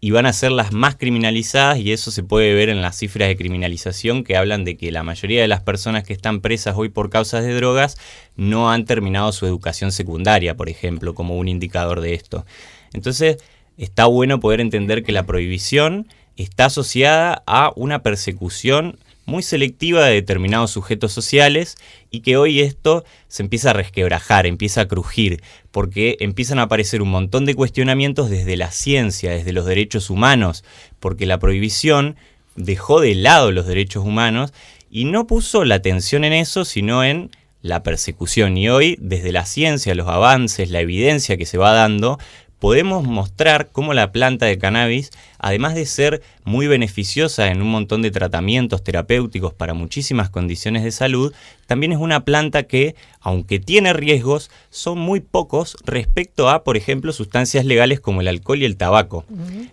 y 0.07 0.13
van 0.13 0.27
a 0.27 0.33
ser 0.33 0.53
las 0.53 0.71
más 0.71 0.95
criminalizadas 0.95 1.81
y 1.81 1.91
eso 1.91 2.13
se 2.13 2.23
puede 2.23 2.55
ver 2.55 2.69
en 2.69 2.81
las 2.81 2.97
cifras 2.97 3.29
de 3.29 3.37
criminalización 3.37 4.23
que 4.23 4.37
hablan 4.37 4.65
de 4.65 4.77
que 4.77 4.93
la 4.93 5.03
mayoría 5.03 5.43
de 5.43 5.49
las 5.49 5.63
personas 5.63 6.05
que 6.05 6.13
están 6.13 6.43
presas 6.43 6.77
hoy 6.77 6.91
por 6.91 7.11
causas 7.11 7.43
de 7.43 7.53
drogas 7.53 7.99
no 8.37 8.71
han 8.71 8.85
terminado 8.85 9.33
su 9.33 9.47
educación 9.47 9.91
secundaria, 9.91 10.57
por 10.57 10.69
ejemplo, 10.69 11.17
como 11.17 11.37
un 11.37 11.49
indicador 11.49 12.01
de 12.01 12.15
esto. 12.15 12.47
Entonces, 12.93 13.39
está 13.79 14.07
bueno 14.07 14.39
poder 14.39 14.61
entender 14.61 15.03
que 15.03 15.11
la 15.11 15.27
prohibición 15.27 16.07
está 16.37 16.67
asociada 16.67 17.43
a 17.45 17.73
una 17.75 18.05
persecución 18.05 19.01
muy 19.26 19.42
selectiva 19.42 20.06
de 20.06 20.14
determinados 20.14 20.71
sujetos 20.71 21.12
sociales 21.12 21.76
y 22.11 22.21
que 22.21 22.37
hoy 22.37 22.61
esto 22.61 23.04
se 23.28 23.42
empieza 23.42 23.71
a 23.71 23.75
resquebrajar, 23.75 24.47
empieza 24.47 24.83
a 24.83 24.88
crujir, 24.88 25.42
porque 25.73 26.16
empiezan 26.21 26.59
a 26.61 26.62
aparecer 26.62 27.02
un 27.02 27.11
montón 27.11 27.45
de 27.45 27.54
cuestionamientos 27.54 28.30
desde 28.30 28.56
la 28.56 28.71
ciencia, 28.71 29.33
desde 29.33 29.52
los 29.52 29.66
derechos 29.66 30.09
humanos, 30.09 30.64
porque 31.00 31.26
la 31.26 31.38
prohibición 31.38 32.16
dejó 32.54 33.00
de 33.00 33.14
lado 33.14 33.52
los 33.52 33.66
derechos 33.66 34.04
humanos 34.04 34.54
y 34.90 35.04
no 35.04 35.26
puso 35.26 35.64
la 35.64 35.75
atención 35.75 36.25
en 36.25 36.33
eso, 36.33 36.64
sino 36.64 37.04
en 37.04 37.30
la 37.61 37.83
persecución. 37.83 38.56
Y 38.56 38.68
hoy, 38.68 38.97
desde 39.00 39.33
la 39.33 39.45
ciencia, 39.45 39.95
los 39.95 40.09
avances, 40.09 40.71
la 40.71 40.80
evidencia 40.80 41.37
que 41.37 41.47
se 41.47 41.59
va 41.59 41.73
dando, 41.73 42.18
podemos 42.59 43.05
mostrar 43.05 43.69
cómo 43.71 43.95
la 43.95 44.13
planta 44.13 44.47
de 44.47 44.59
cannabis, 44.59 45.11
además 45.39 45.75
de 45.75 45.87
ser 45.87 46.23
muy 46.45 46.67
beneficiosa 46.67 47.49
en 47.49 47.61
un 47.61 47.71
montón 47.71 48.03
de 48.03 48.11
tratamientos 48.11 48.83
terapéuticos 48.83 49.53
para 49.53 49.75
muchísimas 49.75 50.31
condiciones 50.31 50.83
de 50.83 50.93
salud, 50.93 51.33
también 51.67 51.93
es 51.93 51.99
una 51.99 52.25
planta 52.25 52.63
que, 52.65 52.95
aunque 53.21 53.59
tiene 53.59 53.93
riesgos, 53.93 54.51
son 54.71 54.99
muy 54.99 55.21
pocos 55.21 55.77
respecto 55.85 56.49
a, 56.49 56.65
por 56.65 56.77
ejemplo, 56.77 57.13
sustancias 57.13 57.65
legales 57.65 58.01
como 58.01 58.21
el 58.21 58.29
alcohol 58.29 58.63
y 58.63 58.65
el 58.65 58.77
tabaco. 58.77 59.25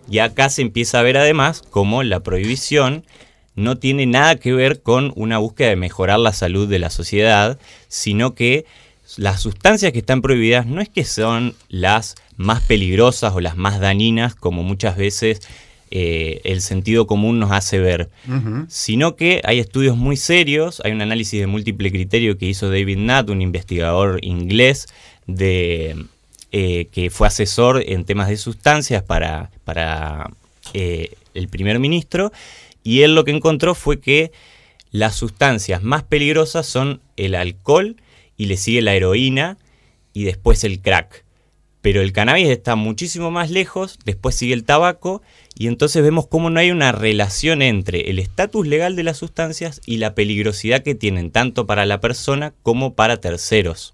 Y 0.08 0.18
acá 0.18 0.50
se 0.50 0.62
empieza 0.62 0.98
a 1.00 1.02
ver 1.02 1.16
además 1.16 1.62
cómo 1.70 2.02
la 2.02 2.20
prohibición 2.20 3.04
no 3.56 3.78
tiene 3.78 4.06
nada 4.06 4.36
que 4.36 4.52
ver 4.52 4.82
con 4.82 5.12
una 5.16 5.38
búsqueda 5.38 5.68
de 5.68 5.76
mejorar 5.76 6.18
la 6.18 6.32
salud 6.32 6.68
de 6.68 6.80
la 6.80 6.90
sociedad, 6.90 7.58
sino 7.88 8.34
que 8.34 8.66
las 9.16 9.40
sustancias 9.40 9.92
que 9.92 9.98
están 9.98 10.22
prohibidas 10.22 10.66
no 10.66 10.80
es 10.80 10.88
que 10.88 11.04
son 11.04 11.54
las 11.68 12.14
más 12.36 12.62
peligrosas 12.62 13.34
o 13.34 13.40
las 13.40 13.56
más 13.56 13.80
dañinas, 13.80 14.34
como 14.34 14.62
muchas 14.62 14.96
veces 14.96 15.40
eh, 15.90 16.40
el 16.44 16.60
sentido 16.60 17.06
común 17.06 17.38
nos 17.38 17.52
hace 17.52 17.78
ver, 17.78 18.08
sino 18.68 19.14
que 19.14 19.40
hay 19.44 19.60
estudios 19.60 19.96
muy 19.96 20.16
serios, 20.16 20.80
hay 20.84 20.92
un 20.92 21.02
análisis 21.02 21.38
de 21.38 21.46
múltiple 21.46 21.92
criterio 21.92 22.36
que 22.36 22.46
hizo 22.46 22.68
David 22.68 22.98
Nutt, 22.98 23.30
un 23.30 23.42
investigador 23.42 24.18
inglés 24.22 24.86
de, 25.26 26.06
eh, 26.50 26.88
que 26.90 27.10
fue 27.10 27.28
asesor 27.28 27.84
en 27.86 28.04
temas 28.04 28.28
de 28.28 28.36
sustancias 28.36 29.02
para, 29.02 29.50
para 29.64 30.30
eh, 30.72 31.14
el 31.34 31.48
primer 31.48 31.78
ministro, 31.78 32.32
y 32.82 33.02
él 33.02 33.14
lo 33.14 33.24
que 33.24 33.30
encontró 33.30 33.74
fue 33.74 34.00
que 34.00 34.32
las 34.90 35.14
sustancias 35.14 35.82
más 35.82 36.02
peligrosas 36.02 36.66
son 36.66 37.00
el 37.16 37.34
alcohol 37.34 37.96
y 38.36 38.46
le 38.46 38.56
sigue 38.56 38.82
la 38.82 38.94
heroína 38.94 39.58
y 40.12 40.24
después 40.24 40.64
el 40.64 40.80
crack 40.80 41.24
pero 41.84 42.00
el 42.00 42.14
cannabis 42.14 42.48
está 42.48 42.76
muchísimo 42.76 43.30
más 43.30 43.50
lejos, 43.50 43.98
después 44.06 44.34
sigue 44.34 44.54
el 44.54 44.64
tabaco, 44.64 45.20
y 45.54 45.66
entonces 45.66 46.02
vemos 46.02 46.26
cómo 46.26 46.48
no 46.48 46.58
hay 46.58 46.70
una 46.70 46.92
relación 46.92 47.60
entre 47.60 48.08
el 48.08 48.18
estatus 48.18 48.66
legal 48.66 48.96
de 48.96 49.02
las 49.02 49.18
sustancias 49.18 49.82
y 49.84 49.98
la 49.98 50.14
peligrosidad 50.14 50.82
que 50.82 50.94
tienen 50.94 51.30
tanto 51.30 51.66
para 51.66 51.84
la 51.84 52.00
persona 52.00 52.54
como 52.62 52.94
para 52.94 53.18
terceros. 53.18 53.92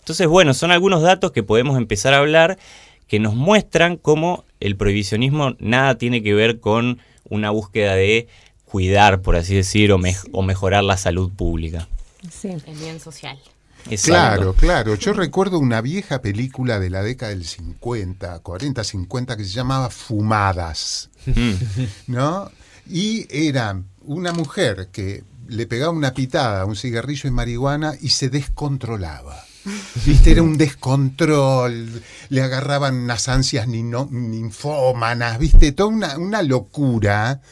Entonces, 0.00 0.26
bueno, 0.26 0.52
son 0.52 0.70
algunos 0.70 1.00
datos 1.00 1.32
que 1.32 1.42
podemos 1.42 1.78
empezar 1.78 2.12
a 2.12 2.18
hablar 2.18 2.58
que 3.06 3.20
nos 3.20 3.34
muestran 3.34 3.96
cómo 3.96 4.44
el 4.60 4.76
prohibicionismo 4.76 5.56
nada 5.60 5.96
tiene 5.96 6.22
que 6.22 6.34
ver 6.34 6.60
con 6.60 6.98
una 7.30 7.48
búsqueda 7.48 7.94
de 7.94 8.28
cuidar, 8.66 9.22
por 9.22 9.36
así 9.36 9.54
decir, 9.54 9.92
o, 9.92 10.00
o 10.32 10.42
mejorar 10.42 10.84
la 10.84 10.98
salud 10.98 11.32
pública. 11.32 11.88
Sí. 12.30 12.50
El 12.66 12.76
bien 12.76 13.00
social. 13.00 13.38
Claro, 14.04 14.54
claro. 14.54 14.94
Yo 14.94 15.12
recuerdo 15.12 15.58
una 15.58 15.80
vieja 15.80 16.22
película 16.22 16.78
de 16.78 16.90
la 16.90 17.02
década 17.02 17.30
del 17.30 17.44
50, 17.44 18.38
40, 18.40 18.84
50, 18.84 19.36
que 19.36 19.44
se 19.44 19.50
llamaba 19.50 19.90
Fumadas. 19.90 21.10
Mm. 21.26 21.52
¿No? 22.08 22.50
Y 22.88 23.26
era 23.30 23.80
una 24.02 24.32
mujer 24.32 24.88
que 24.92 25.24
le 25.48 25.66
pegaba 25.66 25.92
una 25.92 26.14
pitada 26.14 26.62
a 26.62 26.64
un 26.64 26.76
cigarrillo 26.76 27.24
de 27.24 27.32
marihuana 27.32 27.94
y 28.00 28.10
se 28.10 28.30
descontrolaba. 28.30 29.44
¿Viste? 30.06 30.30
Era 30.30 30.42
un 30.42 30.56
descontrol, 30.56 32.02
le 32.30 32.42
agarraban 32.42 32.94
unas 32.94 33.28
ansias 33.28 33.68
ninfómanas, 33.68 35.38
¿viste? 35.38 35.72
Toda 35.72 35.88
una, 35.90 36.18
una 36.18 36.42
locura 36.42 37.42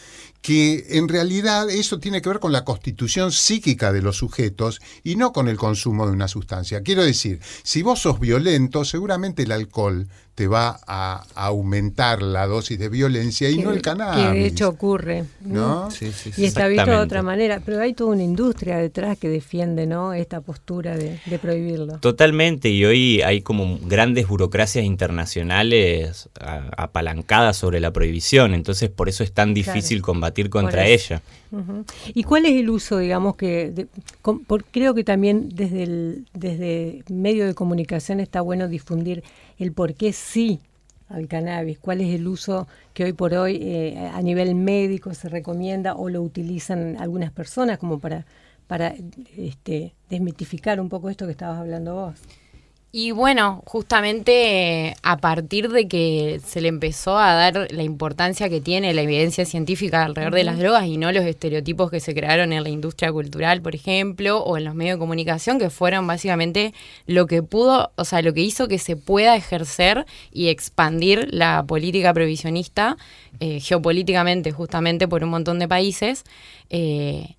que 0.48 0.86
en 0.96 1.08
realidad 1.08 1.68
eso 1.68 2.00
tiene 2.00 2.22
que 2.22 2.30
ver 2.30 2.40
con 2.40 2.52
la 2.52 2.64
constitución 2.64 3.32
psíquica 3.32 3.92
de 3.92 4.00
los 4.00 4.16
sujetos 4.16 4.80
y 5.04 5.16
no 5.16 5.34
con 5.34 5.46
el 5.46 5.58
consumo 5.58 6.06
de 6.06 6.12
una 6.12 6.26
sustancia. 6.26 6.82
Quiero 6.82 7.04
decir, 7.04 7.38
si 7.62 7.82
vos 7.82 8.00
sos 8.00 8.18
violento, 8.18 8.86
seguramente 8.86 9.42
el 9.42 9.52
alcohol 9.52 10.08
te 10.38 10.46
va 10.46 10.78
a, 10.86 11.24
aumentar 11.34 12.22
la 12.22 12.46
dosis 12.46 12.78
de 12.78 12.88
violencia 12.88 13.50
y 13.50 13.58
no 13.58 13.72
el 13.72 13.82
cannabis. 13.82 14.24
Que 14.24 14.38
de 14.38 14.46
hecho 14.46 14.68
ocurre. 14.68 15.24
¿no? 15.40 15.88
y 16.36 16.44
está 16.44 16.68
visto 16.68 16.88
de 16.88 16.96
otra 16.96 17.24
manera, 17.24 17.60
pero 17.64 17.80
hay 17.80 17.92
toda 17.92 18.12
una 18.12 18.22
industria 18.22 18.76
detrás 18.76 19.18
que 19.18 19.28
defiende 19.28 19.88
¿no? 19.88 20.12
esta 20.12 20.40
postura 20.40 20.96
de, 20.96 21.18
prohibirlo. 21.42 21.98
Totalmente, 21.98 22.68
y 22.68 22.84
hoy 22.84 23.20
hay 23.22 23.40
como 23.40 23.80
grandes 23.82 24.28
burocracias 24.28 24.84
internacionales 24.84 26.28
apalancadas 26.76 27.56
sobre 27.56 27.80
la 27.80 27.92
prohibición, 27.92 28.54
entonces 28.54 28.90
por 28.90 29.08
eso 29.08 29.24
es 29.24 29.32
tan 29.32 29.54
difícil 29.54 30.02
combatir 30.02 30.50
contra 30.50 30.86
ella. 30.86 31.20
¿Y 32.14 32.24
cuál 32.24 32.46
es 32.46 32.52
el 32.52 32.68
uso, 32.68 32.98
digamos, 32.98 33.36
que 33.36 33.86
creo 34.70 34.94
que 34.94 35.04
también 35.04 35.48
desde 35.48 35.82
el 35.82 36.26
desde 36.34 37.04
medio 37.08 37.46
de 37.46 37.54
comunicación 37.54 38.20
está 38.20 38.40
bueno 38.40 38.68
difundir 38.68 39.22
el 39.58 39.72
por 39.72 39.94
qué 39.94 40.12
sí 40.12 40.60
al 41.08 41.26
cannabis, 41.26 41.78
cuál 41.78 42.00
es 42.00 42.14
el 42.14 42.26
uso 42.26 42.68
que 42.92 43.04
hoy 43.04 43.12
por 43.12 43.34
hoy 43.34 43.58
eh, 43.62 44.10
a 44.12 44.20
nivel 44.20 44.54
médico 44.54 45.14
se 45.14 45.28
recomienda 45.28 45.94
o 45.94 46.10
lo 46.10 46.20
utilizan 46.22 46.96
algunas 46.98 47.32
personas 47.32 47.78
como 47.78 47.98
para, 47.98 48.26
para 48.66 48.94
este, 49.36 49.94
desmitificar 50.10 50.80
un 50.80 50.88
poco 50.88 51.08
esto 51.08 51.24
que 51.24 51.32
estabas 51.32 51.58
hablando 51.58 51.94
vos. 51.94 52.14
Y 52.90 53.10
bueno, 53.10 53.62
justamente 53.66 54.96
a 55.02 55.18
partir 55.18 55.68
de 55.68 55.88
que 55.88 56.40
se 56.46 56.62
le 56.62 56.68
empezó 56.68 57.18
a 57.18 57.34
dar 57.34 57.70
la 57.70 57.82
importancia 57.82 58.48
que 58.48 58.62
tiene 58.62 58.94
la 58.94 59.02
evidencia 59.02 59.44
científica 59.44 60.04
alrededor 60.04 60.34
de 60.34 60.44
las 60.44 60.58
drogas 60.58 60.86
y 60.86 60.96
no 60.96 61.12
los 61.12 61.26
estereotipos 61.26 61.90
que 61.90 62.00
se 62.00 62.14
crearon 62.14 62.50
en 62.54 62.62
la 62.62 62.70
industria 62.70 63.12
cultural, 63.12 63.60
por 63.60 63.74
ejemplo, 63.74 64.38
o 64.38 64.56
en 64.56 64.64
los 64.64 64.74
medios 64.74 64.96
de 64.96 65.00
comunicación, 65.00 65.58
que 65.58 65.68
fueron 65.68 66.06
básicamente 66.06 66.72
lo 67.06 67.26
que 67.26 67.42
pudo, 67.42 67.92
o 67.96 68.06
sea, 68.06 68.22
lo 68.22 68.32
que 68.32 68.40
hizo 68.40 68.68
que 68.68 68.78
se 68.78 68.96
pueda 68.96 69.36
ejercer 69.36 70.06
y 70.32 70.48
expandir 70.48 71.28
la 71.30 71.64
política 71.66 72.14
previsionista 72.14 72.96
eh, 73.38 73.60
geopolíticamente, 73.60 74.50
justamente 74.50 75.06
por 75.06 75.22
un 75.22 75.28
montón 75.28 75.58
de 75.58 75.68
países, 75.68 76.24
eh, 76.70 77.36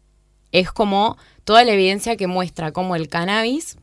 es 0.51 0.72
como 0.72 1.18
toda 1.44 1.63
la 1.63 1.74
evidencia 1.74 2.18
que 2.18 2.27
muestra 2.27 2.72
cómo 2.72 2.96
el 2.96 3.10
cannabis 3.10 3.77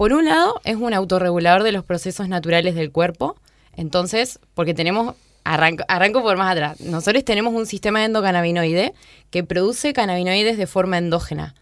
por 0.00 0.14
un 0.14 0.24
lado, 0.24 0.62
es 0.64 0.76
un 0.76 0.94
autorregulador 0.94 1.62
de 1.62 1.72
los 1.72 1.84
procesos 1.84 2.26
naturales 2.26 2.74
del 2.74 2.90
cuerpo. 2.90 3.36
Entonces, 3.76 4.38
porque 4.54 4.72
tenemos, 4.72 5.14
arranco, 5.44 5.84
arranco 5.88 6.22
por 6.22 6.38
más 6.38 6.52
atrás, 6.52 6.80
nosotros 6.80 7.22
tenemos 7.22 7.52
un 7.52 7.66
sistema 7.66 8.02
endocannabinoide 8.06 8.94
que 9.28 9.44
produce 9.44 9.92
cannabinoides 9.92 10.56
de 10.56 10.66
forma 10.66 10.96
endógena. 10.96 11.54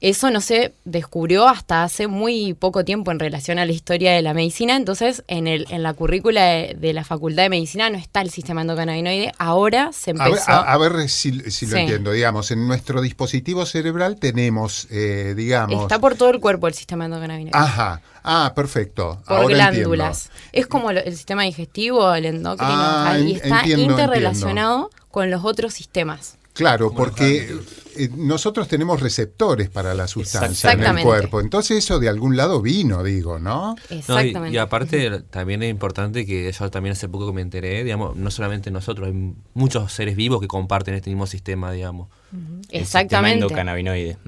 Eso 0.00 0.30
no 0.30 0.40
se 0.40 0.72
descubrió 0.84 1.46
hasta 1.48 1.82
hace 1.82 2.06
muy 2.06 2.54
poco 2.54 2.84
tiempo 2.84 3.10
en 3.10 3.18
relación 3.18 3.58
a 3.58 3.66
la 3.66 3.72
historia 3.72 4.12
de 4.12 4.22
la 4.22 4.32
medicina. 4.32 4.76
Entonces, 4.76 5.22
en, 5.28 5.46
el, 5.46 5.66
en 5.70 5.82
la 5.82 5.92
currícula 5.92 6.42
de, 6.44 6.76
de 6.78 6.92
la 6.94 7.04
Facultad 7.04 7.42
de 7.42 7.50
Medicina 7.50 7.90
no 7.90 7.98
está 7.98 8.22
el 8.22 8.30
sistema 8.30 8.62
endocannabinoide. 8.62 9.32
Ahora 9.38 9.90
se 9.92 10.12
A 10.12 10.14
ver, 10.14 10.26
empezó. 10.28 10.50
a- 10.52 10.72
a 10.72 10.78
ver 10.78 11.08
si, 11.08 11.38
si 11.50 11.66
lo 11.66 11.72
Sí. 11.76 11.78
entiendo. 11.82 12.12
Digamos, 12.12 12.50
en 12.50 12.66
nuestro 12.66 13.02
dispositivo 13.02 13.66
cerebral 13.66 14.16
tenemos, 14.18 14.86
eh, 14.90 15.34
digamos... 15.36 15.82
Está 15.82 15.98
por 15.98 16.14
todo 16.14 16.30
el 16.30 16.40
cuerpo 16.40 16.66
el 16.66 16.74
sistema 16.74 17.04
endocannabinoide. 17.04 17.58
Ajá. 17.58 18.00
Ah, 18.22 18.52
perfecto. 18.54 19.22
por 19.26 19.36
Ahora 19.36 19.54
glándulas. 19.54 20.30
Es 20.52 20.66
como 20.66 20.92
lo- 20.92 21.00
el 21.00 21.14
sistema 21.16 21.42
digestivo, 21.44 22.14
el 22.14 22.24
endocrino, 22.26 22.72
Ah, 22.72 23.12
ahí 23.12 23.32
está 23.32 23.60
entiendo, 23.60 23.90
interrelacionado 23.92 24.90
con 25.10 25.30
los 25.30 25.44
otros 25.44 25.74
sistemas. 25.74 26.36
Claro, 26.60 26.92
porque 26.94 27.56
eh, 27.96 28.08
nosotros 28.16 28.68
tenemos 28.68 29.00
receptores 29.00 29.68
para 29.70 29.94
la 29.94 30.06
sustancia 30.06 30.72
en 30.72 30.80
el 30.80 30.84
Exactamente. 30.84 31.02
cuerpo. 31.06 31.40
Entonces 31.40 31.78
eso 31.78 31.98
de 31.98 32.08
algún 32.08 32.36
lado 32.36 32.60
vino, 32.62 33.02
digo, 33.02 33.38
¿no? 33.38 33.74
No, 33.74 33.76
y- 33.90 33.94
Exactamente. 33.98 34.54
y, 34.54 34.58
aparte 34.58 35.22
también 35.30 35.62
es 35.62 35.70
importante 35.70 36.26
que 36.26 36.52
yo 36.52 36.70
también 36.70 36.92
hace 36.92 37.08
poco 37.08 37.26
que 37.28 37.32
me 37.32 37.40
enteré, 37.40 37.82
digamos, 37.82 38.14
no 38.16 38.30
solamente 38.30 38.70
nosotros, 38.70 39.08
hay 39.08 39.32
muchos 39.54 39.92
seres 39.92 40.16
vivos 40.16 40.40
que 40.40 40.48
comparten 40.48 40.94
este 40.94 41.10
mismo 41.10 41.26
sistema, 41.26 41.72
digamos. 41.72 42.08
El 42.32 42.38
sistema 42.38 42.80
Exactamente. 42.82 43.34
endocannabinoide. 43.44 44.18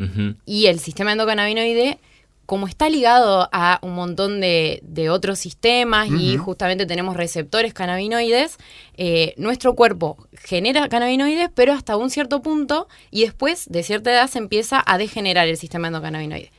Y 0.47 0.67
el 0.67 0.81
sistema 0.81 1.13
endocannabinoide, 1.13 2.01
como 2.47 2.67
está 2.67 2.89
ligado 2.89 3.49
a 3.53 3.79
un 3.83 3.95
montón 3.95 4.41
de, 4.41 4.81
de 4.83 5.11
otros 5.11 5.39
sistemas 5.39 6.09
y 6.11 6.37
justamente 6.37 6.87
tenemos 6.87 7.17
receptores 7.17 7.73
cannabinoides, 7.73 8.59
eh, 8.97 9.35
nuestro 9.37 9.75
cuerpo 9.75 10.17
genera 10.35 10.89
cannabinoides, 10.89 11.51
pero 11.55 11.73
hasta 11.73 11.97
un 11.97 12.11
cierto 12.11 12.43
punto 12.43 12.89
y 13.11 13.23
después 13.23 13.67
de 13.69 13.83
cierta 13.83 14.11
edad 14.11 14.29
se 14.29 14.39
empieza 14.39 14.83
a 14.85 14.99
degenerar 14.99 15.49
el 15.49 15.57
sistema 15.57 15.87
endocannabinoide. 15.87 16.51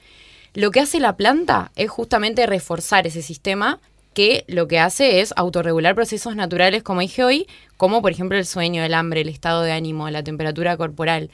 Lo 0.53 0.71
que 0.71 0.79
hace 0.79 0.99
la 0.99 1.17
planta 1.17 1.71
es 1.75 1.89
justamente 1.89 2.45
reforzar 2.45 3.07
ese 3.07 3.21
sistema 3.21 3.79
que 4.13 4.45
lo 4.47 4.67
que 4.67 4.79
hace 4.79 5.21
es 5.21 5.33
autorregular 5.35 5.95
procesos 5.95 6.35
naturales, 6.35 6.83
como 6.83 7.01
dije 7.01 7.23
hoy, 7.23 7.47
como 7.77 8.01
por 8.01 8.11
ejemplo 8.11 8.37
el 8.37 8.45
sueño, 8.45 8.83
el 8.83 8.93
hambre, 8.93 9.21
el 9.21 9.29
estado 9.29 9.63
de 9.63 9.71
ánimo, 9.71 10.09
la 10.09 10.23
temperatura 10.23 10.77
corporal 10.77 11.31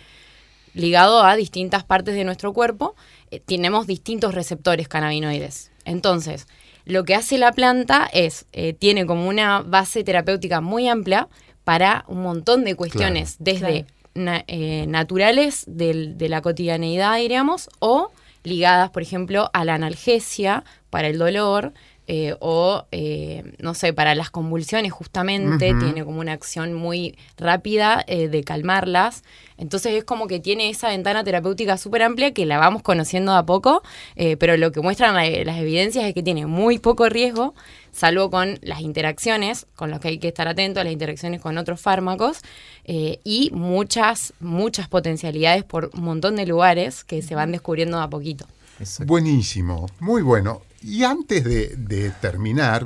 ligado 0.74 1.24
a 1.24 1.36
distintas 1.36 1.84
partes 1.84 2.16
de 2.16 2.24
nuestro 2.24 2.54
cuerpo, 2.54 2.96
eh, 3.32 3.40
tenemos 3.40 3.88
distintos 3.88 4.34
receptores 4.34 4.88
cannabinoides. 4.88 5.72
Entonces, 5.86 6.48
lo 6.86 7.04
que 7.06 7.16
hace 7.16 7.38
la 7.38 7.52
planta 7.52 8.10
es, 8.12 8.46
eh, 8.54 8.74
tiene 8.74 9.06
como 9.06 9.28
una 9.28 9.62
base 9.62 10.04
terapéutica 10.04 10.62
muy 10.62 10.88
amplia 10.88 11.28
para 11.64 12.04
un 12.08 12.22
montón 12.22 12.64
de 12.64 12.76
cuestiones, 12.76 13.36
desde 13.40 13.86
na- 14.16 14.44
eh, 14.48 14.86
naturales 14.88 15.64
del- 15.68 16.18
de 16.18 16.30
la 16.30 16.42
cotidianeidad, 16.42 17.18
diríamos, 17.18 17.70
o 17.80 18.12
ligadas, 18.44 18.90
por 18.90 19.02
ejemplo, 19.04 19.50
a 19.54 19.66
la 19.66 19.76
analgesia 19.76 20.64
para 20.90 21.08
el 21.10 21.18
dolor. 21.20 21.74
Eh, 22.12 22.36
o, 22.40 22.86
eh, 22.92 23.44
no 23.60 23.76
sé, 23.76 23.94
para 23.94 24.16
las 24.16 24.32
convulsiones 24.32 24.92
justamente, 24.92 25.76
tiene 25.80 26.04
como 26.04 26.20
una 26.20 26.34
acción 26.34 26.74
muy 26.74 27.16
rápida 27.38 28.04
eh, 28.08 28.28
de 28.30 28.44
calmarlas. 28.44 29.24
Entonces 29.60 29.94
es 29.94 30.04
como 30.06 30.26
que 30.26 30.40
tiene 30.40 30.70
esa 30.72 30.88
ventana 30.88 31.24
terapéutica 31.24 31.78
súper 31.78 32.02
amplia 32.02 32.32
que 32.34 32.48
la 32.48 32.58
vamos 32.58 32.82
conociendo 32.82 33.34
de 33.34 33.38
a 33.38 33.44
poco, 33.44 33.84
eh, 34.16 34.38
pero 34.38 34.58
lo 34.58 34.72
que 34.72 34.82
muestran 34.82 35.14
la- 35.14 35.30
las 35.44 35.58
evidencias 35.60 36.04
es 36.06 36.16
que 36.16 36.24
tiene 36.24 36.48
muy 36.48 36.80
poco 36.80 37.08
riesgo, 37.10 37.54
salvo 37.92 38.32
con 38.32 38.58
las 38.64 38.82
interacciones, 38.82 39.68
con 39.76 39.92
los 39.92 40.00
que 40.00 40.08
hay 40.08 40.18
que 40.18 40.30
estar 40.30 40.48
atentos, 40.48 40.84
las 40.84 40.94
interacciones 40.94 41.42
con 41.42 41.60
otros 41.60 41.80
fármacos, 41.80 42.40
eh, 42.86 43.20
y 43.24 43.52
muchas, 43.54 44.34
muchas 44.40 44.88
potencialidades 44.88 45.64
por 45.64 45.92
un 45.94 46.04
montón 46.06 46.38
de 46.38 46.48
lugares 46.48 47.04
que 47.04 47.22
se 47.22 47.36
van 47.36 47.52
descubriendo 47.52 47.98
de 47.98 48.04
a 48.04 48.08
poquito. 48.08 48.48
Exacto. 48.80 49.12
Buenísimo, 49.12 49.88
muy 50.00 50.22
bueno. 50.22 50.62
Y 50.82 51.04
antes 51.04 51.44
de, 51.44 51.76
de 51.76 52.12
terminar, 52.12 52.86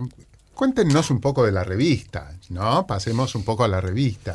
cuéntenos 0.55 1.11
un 1.11 1.19
poco 1.19 1.45
de 1.45 1.51
la 1.51 1.63
revista, 1.63 2.31
¿no? 2.49 2.85
Pasemos 2.87 3.35
un 3.35 3.43
poco 3.43 3.63
a 3.63 3.67
la 3.67 3.81
revista. 3.81 4.33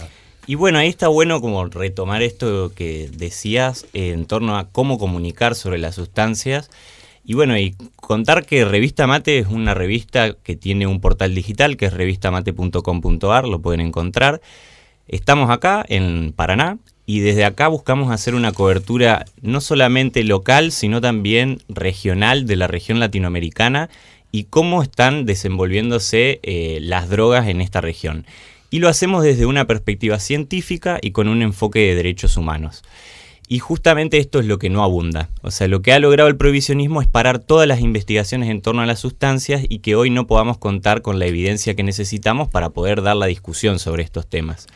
Y 0.48 0.54
bueno, 0.54 0.78
ahí 0.78 0.88
está 0.88 1.08
bueno 1.08 1.42
como 1.42 1.66
retomar 1.66 2.22
esto 2.22 2.72
que 2.74 3.10
decías 3.12 3.84
eh, 3.92 4.12
en 4.12 4.24
torno 4.24 4.56
a 4.56 4.68
cómo 4.70 4.98
comunicar 4.98 5.54
sobre 5.54 5.76
las 5.76 5.96
sustancias. 5.96 6.70
Y 7.22 7.34
bueno, 7.34 7.58
y 7.58 7.76
contar 7.96 8.46
que 8.46 8.64
Revista 8.64 9.06
Mate 9.06 9.40
es 9.40 9.48
una 9.48 9.74
revista 9.74 10.32
que 10.32 10.56
tiene 10.56 10.86
un 10.86 11.02
portal 11.02 11.34
digital 11.34 11.76
que 11.76 11.84
es 11.84 11.92
revistamate.com.ar, 11.92 13.47
lo 13.47 13.60
pueden 13.60 13.82
encontrar. 13.82 14.40
Estamos 15.06 15.50
acá 15.50 15.84
en 15.86 16.32
Paraná 16.34 16.78
y 17.08 17.21
desde 17.21 17.47
acá 17.47 17.68
buscamos 17.68 18.10
hacer 18.10 18.34
una 18.34 18.52
cobertura 18.52 19.25
no 19.40 19.62
solamente 19.62 20.23
local, 20.25 20.73
sino 20.73 21.00
también 21.00 21.62
regional 21.71 22.47
de 22.47 22.56
la 22.56 22.66
región 22.66 23.00
latinoamericana 23.00 23.88
y 24.30 24.44
cómo 24.44 24.82
están 24.82 25.25
desenvolviéndose 25.25 26.38
eh, 26.42 26.80
las 26.82 27.08
drogas 27.08 27.49
en 27.49 27.62
esta 27.62 27.80
región. 27.80 28.26
Y 28.68 28.80
lo 28.80 28.90
hacemos 28.90 29.25
desde 29.25 29.47
una 29.47 29.66
perspectiva 29.66 30.18
científica 30.18 30.99
y 31.00 31.12
con 31.12 31.28
un 31.28 31.40
enfoque 31.40 31.78
de 31.78 31.94
derechos 31.94 32.36
humanos. 32.36 32.82
Y 33.49 33.61
justamente 33.61 34.19
esto 34.19 34.41
es 34.41 34.47
lo 34.47 34.58
que 34.58 34.69
no 34.69 34.84
abunda. 34.84 35.30
O 35.41 35.50
sea, 35.50 35.69
lo 35.69 35.80
que 35.80 35.93
ha 35.93 35.99
logrado 35.99 36.28
el 36.28 36.37
prohibicionismo 36.37 37.00
es 37.00 37.08
parar 37.08 37.39
todas 37.39 37.67
las 37.67 37.80
investigaciones 37.80 38.50
en 38.50 38.61
torno 38.61 38.82
a 38.82 38.87
las 38.87 39.00
sustancias 39.00 39.63
y 39.69 39.78
que 39.78 39.97
hoy 39.97 40.11
no 40.11 40.26
podamos 40.26 40.58
contar 40.58 41.00
con 41.00 41.19
la 41.19 41.26
evidencia 41.26 41.75
que 41.75 41.82
necesitamos 41.82 42.49
para 42.49 42.71
poder 42.71 43.00
dar 43.00 43.17
la 43.17 43.26
discusión 43.26 43.78
sobre 43.78 44.02
estos 44.02 44.26
temas. 44.26 44.67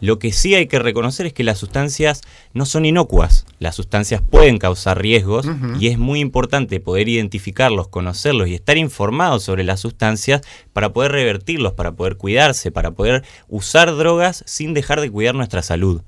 Lo 0.00 0.18
que 0.18 0.32
sí 0.32 0.54
hay 0.56 0.66
que 0.66 0.80
reconocer 0.80 1.26
es 1.26 1.32
que 1.32 1.44
las 1.44 1.58
sustancias 1.58 2.22
no 2.54 2.66
son 2.66 2.84
inocuas. 2.86 3.46
Las 3.60 3.76
sustancias 3.76 4.20
pueden 4.20 4.58
causar 4.58 5.00
riesgos 5.00 5.46
y 5.78 5.88
es 5.88 5.98
muy 5.98 6.18
importante 6.18 6.80
poder 6.80 7.08
identificarlos, 7.08 7.86
conocerlos 7.86 8.48
y 8.48 8.54
estar 8.54 8.76
informados 8.78 9.44
sobre 9.44 9.62
las 9.62 9.78
sustancias 9.78 10.40
para 10.72 10.92
poder 10.92 11.12
revertirlos, 11.12 11.74
para 11.74 11.92
poder 11.92 12.16
cuidarse, 12.16 12.72
para 12.72 12.90
poder 12.90 13.22
usar 13.48 13.94
drogas 13.94 14.42
sin 14.44 14.74
dejar 14.74 15.00
de 15.00 15.10
cuidar 15.10 15.36
nuestra 15.36 15.62
salud. 15.62 16.02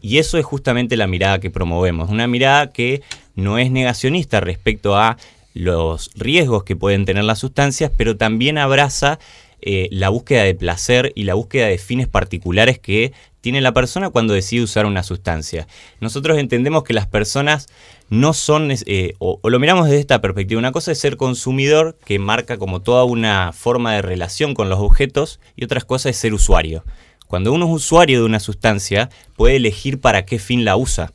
Y 0.00 0.18
eso 0.18 0.38
es 0.38 0.44
justamente 0.44 0.96
la 0.96 1.08
mirada 1.08 1.40
que 1.40 1.50
promovemos, 1.54 2.10
una 2.10 2.26
mirada 2.26 2.70
que 2.72 3.00
no 3.34 3.58
es 3.58 3.70
negacionista 3.70 4.40
respecto 4.40 4.96
a 4.96 5.16
los 5.54 6.10
riesgos 6.14 6.64
que 6.64 6.76
pueden 6.76 7.04
tener 7.04 7.24
las 7.24 7.38
sustancias, 7.38 7.90
pero 7.96 8.16
también 8.16 8.58
abraza 8.58 9.18
eh, 9.62 9.88
la 9.90 10.10
búsqueda 10.10 10.42
de 10.42 10.54
placer 10.54 11.12
y 11.14 11.24
la 11.24 11.34
búsqueda 11.34 11.68
de 11.68 11.78
fines 11.78 12.08
particulares 12.08 12.78
que 12.78 13.12
tiene 13.40 13.60
la 13.60 13.72
persona 13.72 14.10
cuando 14.10 14.34
decide 14.34 14.62
usar 14.62 14.84
una 14.84 15.02
sustancia. 15.02 15.66
Nosotros 16.00 16.38
entendemos 16.38 16.82
que 16.82 16.92
las 16.92 17.06
personas 17.06 17.68
no 18.10 18.34
son, 18.34 18.70
eh, 18.72 19.14
o, 19.18 19.38
o 19.40 19.50
lo 19.50 19.58
miramos 19.58 19.86
desde 19.86 20.00
esta 20.00 20.20
perspectiva, 20.20 20.58
una 20.58 20.72
cosa 20.72 20.92
es 20.92 20.98
ser 20.98 21.16
consumidor, 21.16 21.96
que 22.04 22.18
marca 22.18 22.58
como 22.58 22.82
toda 22.82 23.04
una 23.04 23.52
forma 23.52 23.94
de 23.94 24.02
relación 24.02 24.54
con 24.54 24.68
los 24.68 24.80
objetos, 24.80 25.40
y 25.56 25.64
otra 25.64 25.80
cosa 25.80 26.10
es 26.10 26.16
ser 26.16 26.34
usuario. 26.34 26.84
Cuando 27.26 27.52
uno 27.52 27.66
es 27.66 27.72
usuario 27.72 28.20
de 28.20 28.26
una 28.26 28.40
sustancia, 28.40 29.08
puede 29.36 29.56
elegir 29.56 30.00
para 30.00 30.26
qué 30.26 30.38
fin 30.38 30.64
la 30.64 30.76
usa 30.76 31.12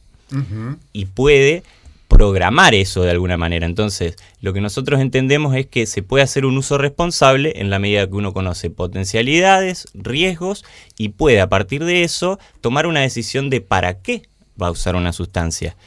Y 0.93 1.05
puede 1.05 1.63
programar 2.07 2.73
eso 2.75 3.03
de 3.03 3.11
alguna 3.11 3.37
manera. 3.37 3.65
Entonces, 3.65 4.15
lo 4.41 4.51
que 4.51 4.61
nosotros 4.61 4.99
entendemos 4.99 5.55
es 5.55 5.67
que 5.67 5.85
se 5.85 6.03
puede 6.03 6.23
hacer 6.23 6.45
un 6.45 6.57
uso 6.57 6.77
responsable 6.77 7.53
en 7.57 7.69
la 7.69 7.79
medida 7.79 8.07
que 8.07 8.15
uno 8.15 8.33
conoce 8.33 8.69
potencialidades, 8.69 9.87
riesgos 9.93 10.65
y 10.97 11.09
puede 11.09 11.39
a 11.39 11.47
partir 11.47 11.85
de 11.85 12.03
eso 12.03 12.39
tomar 12.61 12.87
una 12.87 13.01
decisión 13.01 13.49
de 13.49 13.61
para 13.61 14.01
qué 14.01 14.23
va 14.61 14.67
a 14.67 14.71
usar 14.71 14.95
una 14.95 15.13
sustancia. 15.13 15.77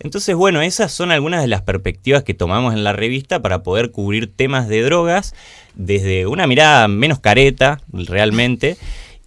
Entonces, 0.00 0.34
bueno, 0.36 0.62
esas 0.62 0.92
son 0.92 1.10
algunas 1.10 1.42
de 1.42 1.48
las 1.48 1.62
perspectivas 1.62 2.22
que 2.22 2.34
tomamos 2.34 2.72
en 2.72 2.84
la 2.84 2.92
revista 2.92 3.42
para 3.42 3.62
poder 3.62 3.90
cubrir 3.90 4.32
temas 4.32 4.68
de 4.68 4.82
drogas 4.82 5.34
desde 5.74 6.26
una 6.26 6.46
mirada 6.46 6.88
menos 6.88 7.18
careta, 7.18 7.80
realmente, 7.92 8.76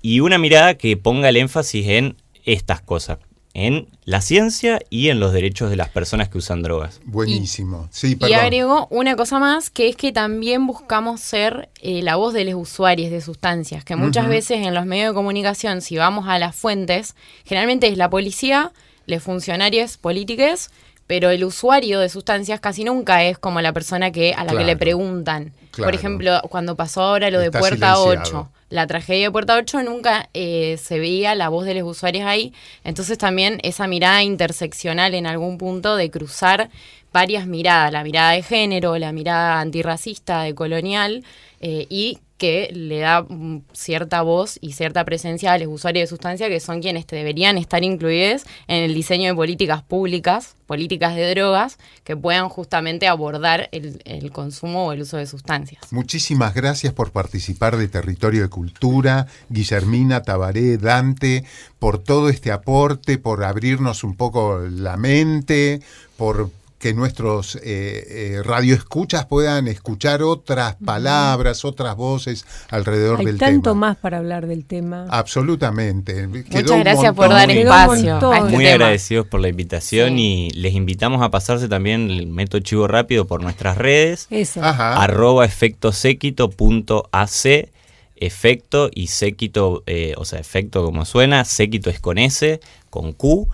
y 0.01 0.21
una 0.21 0.37
mirada 0.37 0.75
que 0.75 0.97
ponga 0.97 1.29
el 1.29 1.37
énfasis 1.37 1.87
en 1.87 2.15
estas 2.45 2.81
cosas, 2.81 3.19
en 3.53 3.87
la 4.05 4.21
ciencia 4.21 4.79
y 4.89 5.09
en 5.09 5.19
los 5.19 5.33
derechos 5.33 5.69
de 5.69 5.75
las 5.75 5.89
personas 5.89 6.29
que 6.29 6.37
usan 6.37 6.61
drogas. 6.61 7.01
Buenísimo. 7.05 7.87
Sí, 7.91 8.11
Y 8.11 8.15
perdón. 8.15 8.39
agrego 8.39 8.87
una 8.89 9.15
cosa 9.15 9.39
más, 9.39 9.69
que 9.69 9.89
es 9.89 9.95
que 9.95 10.11
también 10.11 10.65
buscamos 10.67 11.21
ser 11.21 11.69
eh, 11.81 12.01
la 12.01 12.15
voz 12.15 12.33
de 12.33 12.45
los 12.45 12.55
usuarios 12.55 13.11
de 13.11 13.21
sustancias, 13.21 13.83
que 13.83 13.95
muchas 13.95 14.27
veces 14.27 14.65
en 14.65 14.73
los 14.73 14.85
medios 14.85 15.09
de 15.09 15.15
comunicación, 15.15 15.81
si 15.81 15.97
vamos 15.97 16.27
a 16.27 16.39
las 16.39 16.55
fuentes, 16.55 17.15
generalmente 17.45 17.87
es 17.87 17.97
la 17.97 18.09
policía, 18.09 18.71
los 19.05 19.21
funcionarios 19.23 19.97
políticos, 19.97 20.69
pero 21.11 21.29
el 21.29 21.43
usuario 21.43 21.99
de 21.99 22.07
sustancias 22.07 22.61
casi 22.61 22.85
nunca 22.85 23.21
es 23.25 23.37
como 23.37 23.59
la 23.59 23.73
persona 23.73 24.13
que 24.13 24.33
a 24.33 24.45
la 24.45 24.53
que 24.53 24.63
le 24.63 24.77
preguntan. 24.77 25.51
Claro. 25.71 25.89
Por 25.89 25.93
ejemplo, 25.93 26.39
cuando 26.49 26.77
pasó 26.77 27.01
ahora 27.01 27.29
lo 27.29 27.39
de 27.41 27.51
Puerta 27.51 27.95
silenciado. 27.97 28.05
8, 28.05 28.49
la 28.69 28.87
tragedia 28.87 29.25
de 29.25 29.31
Puerta 29.31 29.57
8 29.57 29.83
nunca 29.83 30.29
eh, 30.33 30.79
se 30.81 30.99
veía 30.99 31.35
la 31.35 31.49
voz 31.49 31.65
de 31.65 31.73
los 31.73 31.83
usuarios 31.83 32.25
ahí. 32.25 32.53
Entonces 32.85 33.17
también 33.17 33.59
esa 33.63 33.87
mirada 33.87 34.23
interseccional 34.23 35.13
en 35.13 35.27
algún 35.27 35.57
punto 35.57 35.97
de 35.97 36.09
cruzar 36.09 36.69
varias 37.11 37.45
miradas, 37.45 37.91
la 37.91 38.05
mirada 38.05 38.31
de 38.31 38.41
género, 38.41 38.97
la 38.97 39.11
mirada 39.11 39.59
antirracista, 39.59 40.43
de 40.43 40.55
colonial, 40.55 41.25
eh, 41.59 41.87
y 41.89 42.19
que 42.41 42.71
le 42.73 42.97
da 42.97 43.21
mm, 43.21 43.65
cierta 43.71 44.23
voz 44.23 44.57
y 44.61 44.71
cierta 44.71 45.05
presencia 45.05 45.53
a 45.53 45.59
los 45.59 45.67
usuarios 45.67 46.05
de 46.05 46.07
sustancia 46.07 46.49
que 46.49 46.59
son 46.59 46.81
quienes 46.81 47.05
deberían 47.05 47.59
estar 47.59 47.83
incluidos 47.83 48.45
en 48.67 48.81
el 48.81 48.95
diseño 48.95 49.29
de 49.29 49.35
políticas 49.35 49.83
públicas, 49.83 50.55
políticas 50.65 51.15
de 51.15 51.29
drogas, 51.35 51.77
que 52.03 52.17
puedan 52.17 52.49
justamente 52.49 53.07
abordar 53.07 53.69
el, 53.71 54.01
el 54.05 54.31
consumo 54.31 54.87
o 54.87 54.91
el 54.91 55.01
uso 55.01 55.17
de 55.17 55.27
sustancias. 55.27 55.83
Muchísimas 55.91 56.55
gracias 56.55 56.93
por 56.93 57.11
participar 57.11 57.77
de 57.77 57.87
Territorio 57.87 58.41
de 58.41 58.49
Cultura, 58.49 59.27
Guillermina, 59.49 60.23
Tabaré, 60.23 60.77
Dante, 60.79 61.43
por 61.77 61.99
todo 61.99 62.29
este 62.29 62.51
aporte, 62.51 63.19
por 63.19 63.43
abrirnos 63.43 64.03
un 64.03 64.15
poco 64.15 64.61
la 64.67 64.97
mente, 64.97 65.81
por 66.17 66.49
que 66.81 66.93
nuestros 66.95 67.55
eh, 67.57 67.61
eh, 67.63 68.41
radioescuchas 68.43 69.27
puedan 69.27 69.67
escuchar 69.67 70.23
otras 70.23 70.75
palabras, 70.83 71.63
otras 71.63 71.95
voces 71.95 72.43
alrededor 72.69 73.19
Hay 73.19 73.25
del 73.27 73.37
tema. 73.37 73.51
tanto 73.51 73.75
más 73.75 73.97
para 73.97 74.17
hablar 74.17 74.47
del 74.47 74.65
tema. 74.65 75.05
Absolutamente. 75.09 76.25
Muchas 76.27 76.79
gracias 76.79 77.13
por 77.13 77.29
dar 77.29 77.51
espacio. 77.51 78.31
a 78.31 78.37
este 78.39 78.49
Muy 78.49 78.63
tema. 78.65 78.73
agradecidos 78.75 79.27
por 79.27 79.41
la 79.41 79.49
invitación 79.49 80.15
Sí. 80.17 80.47
y 80.49 80.51
les 80.59 80.73
invitamos 80.73 81.21
a 81.21 81.29
pasarse 81.29 81.67
también 81.69 82.09
el 82.09 82.25
método 82.27 82.61
chivo 82.61 82.87
rápido 82.87 83.27
por 83.27 83.43
nuestras 83.43 83.77
redes. 83.77 84.25
Eso. 84.31 84.63
Ajá. 84.63 85.01
arroba 85.01 85.45
efectosequito.ac 85.45 87.69
efecto 88.15 88.89
y 88.93 89.07
séquito, 89.07 89.81
eh, 89.87 90.13
o 90.17 90.25
sea, 90.25 90.39
efecto 90.39 90.85
como 90.85 91.05
suena, 91.05 91.43
séquito 91.43 91.89
es 91.89 91.99
con 91.99 92.19
S, 92.19 92.59
con 92.91 93.13
Q, 93.13 93.49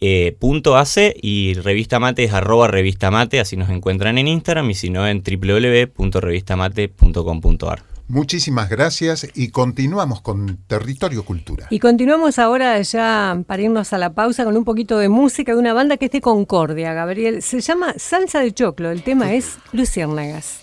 eh, 0.00 0.36
punto 0.38 0.76
AC 0.76 1.16
y 1.20 1.54
revista 1.54 1.98
mate 1.98 2.22
es 2.24 2.32
arroba 2.32 2.68
revista 2.68 3.10
mate, 3.10 3.40
así 3.40 3.56
nos 3.56 3.70
encuentran 3.70 4.18
en 4.18 4.28
Instagram 4.28 4.70
y 4.70 4.74
si 4.74 4.90
no 4.90 5.04
en 5.06 5.22
www.revistamate.com.ar. 5.22 7.94
Muchísimas 8.06 8.68
gracias 8.68 9.26
y 9.34 9.48
continuamos 9.48 10.20
con 10.20 10.58
Territorio 10.66 11.24
Cultura. 11.24 11.68
Y 11.70 11.78
continuamos 11.78 12.38
ahora 12.38 12.80
ya 12.82 13.42
para 13.46 13.62
irnos 13.62 13.94
a 13.94 13.98
la 13.98 14.12
pausa 14.12 14.44
con 14.44 14.56
un 14.56 14.64
poquito 14.64 14.98
de 14.98 15.08
música 15.08 15.52
de 15.52 15.58
una 15.58 15.72
banda 15.72 15.96
que 15.96 16.06
es 16.06 16.12
de 16.12 16.20
Concordia, 16.20 16.92
Gabriel. 16.92 17.42
Se 17.42 17.60
llama 17.60 17.94
Salsa 17.96 18.40
de 18.40 18.52
Choclo. 18.52 18.90
El 18.90 19.02
tema 19.02 19.32
es 19.32 19.56
Luciérnagas. 19.72 20.60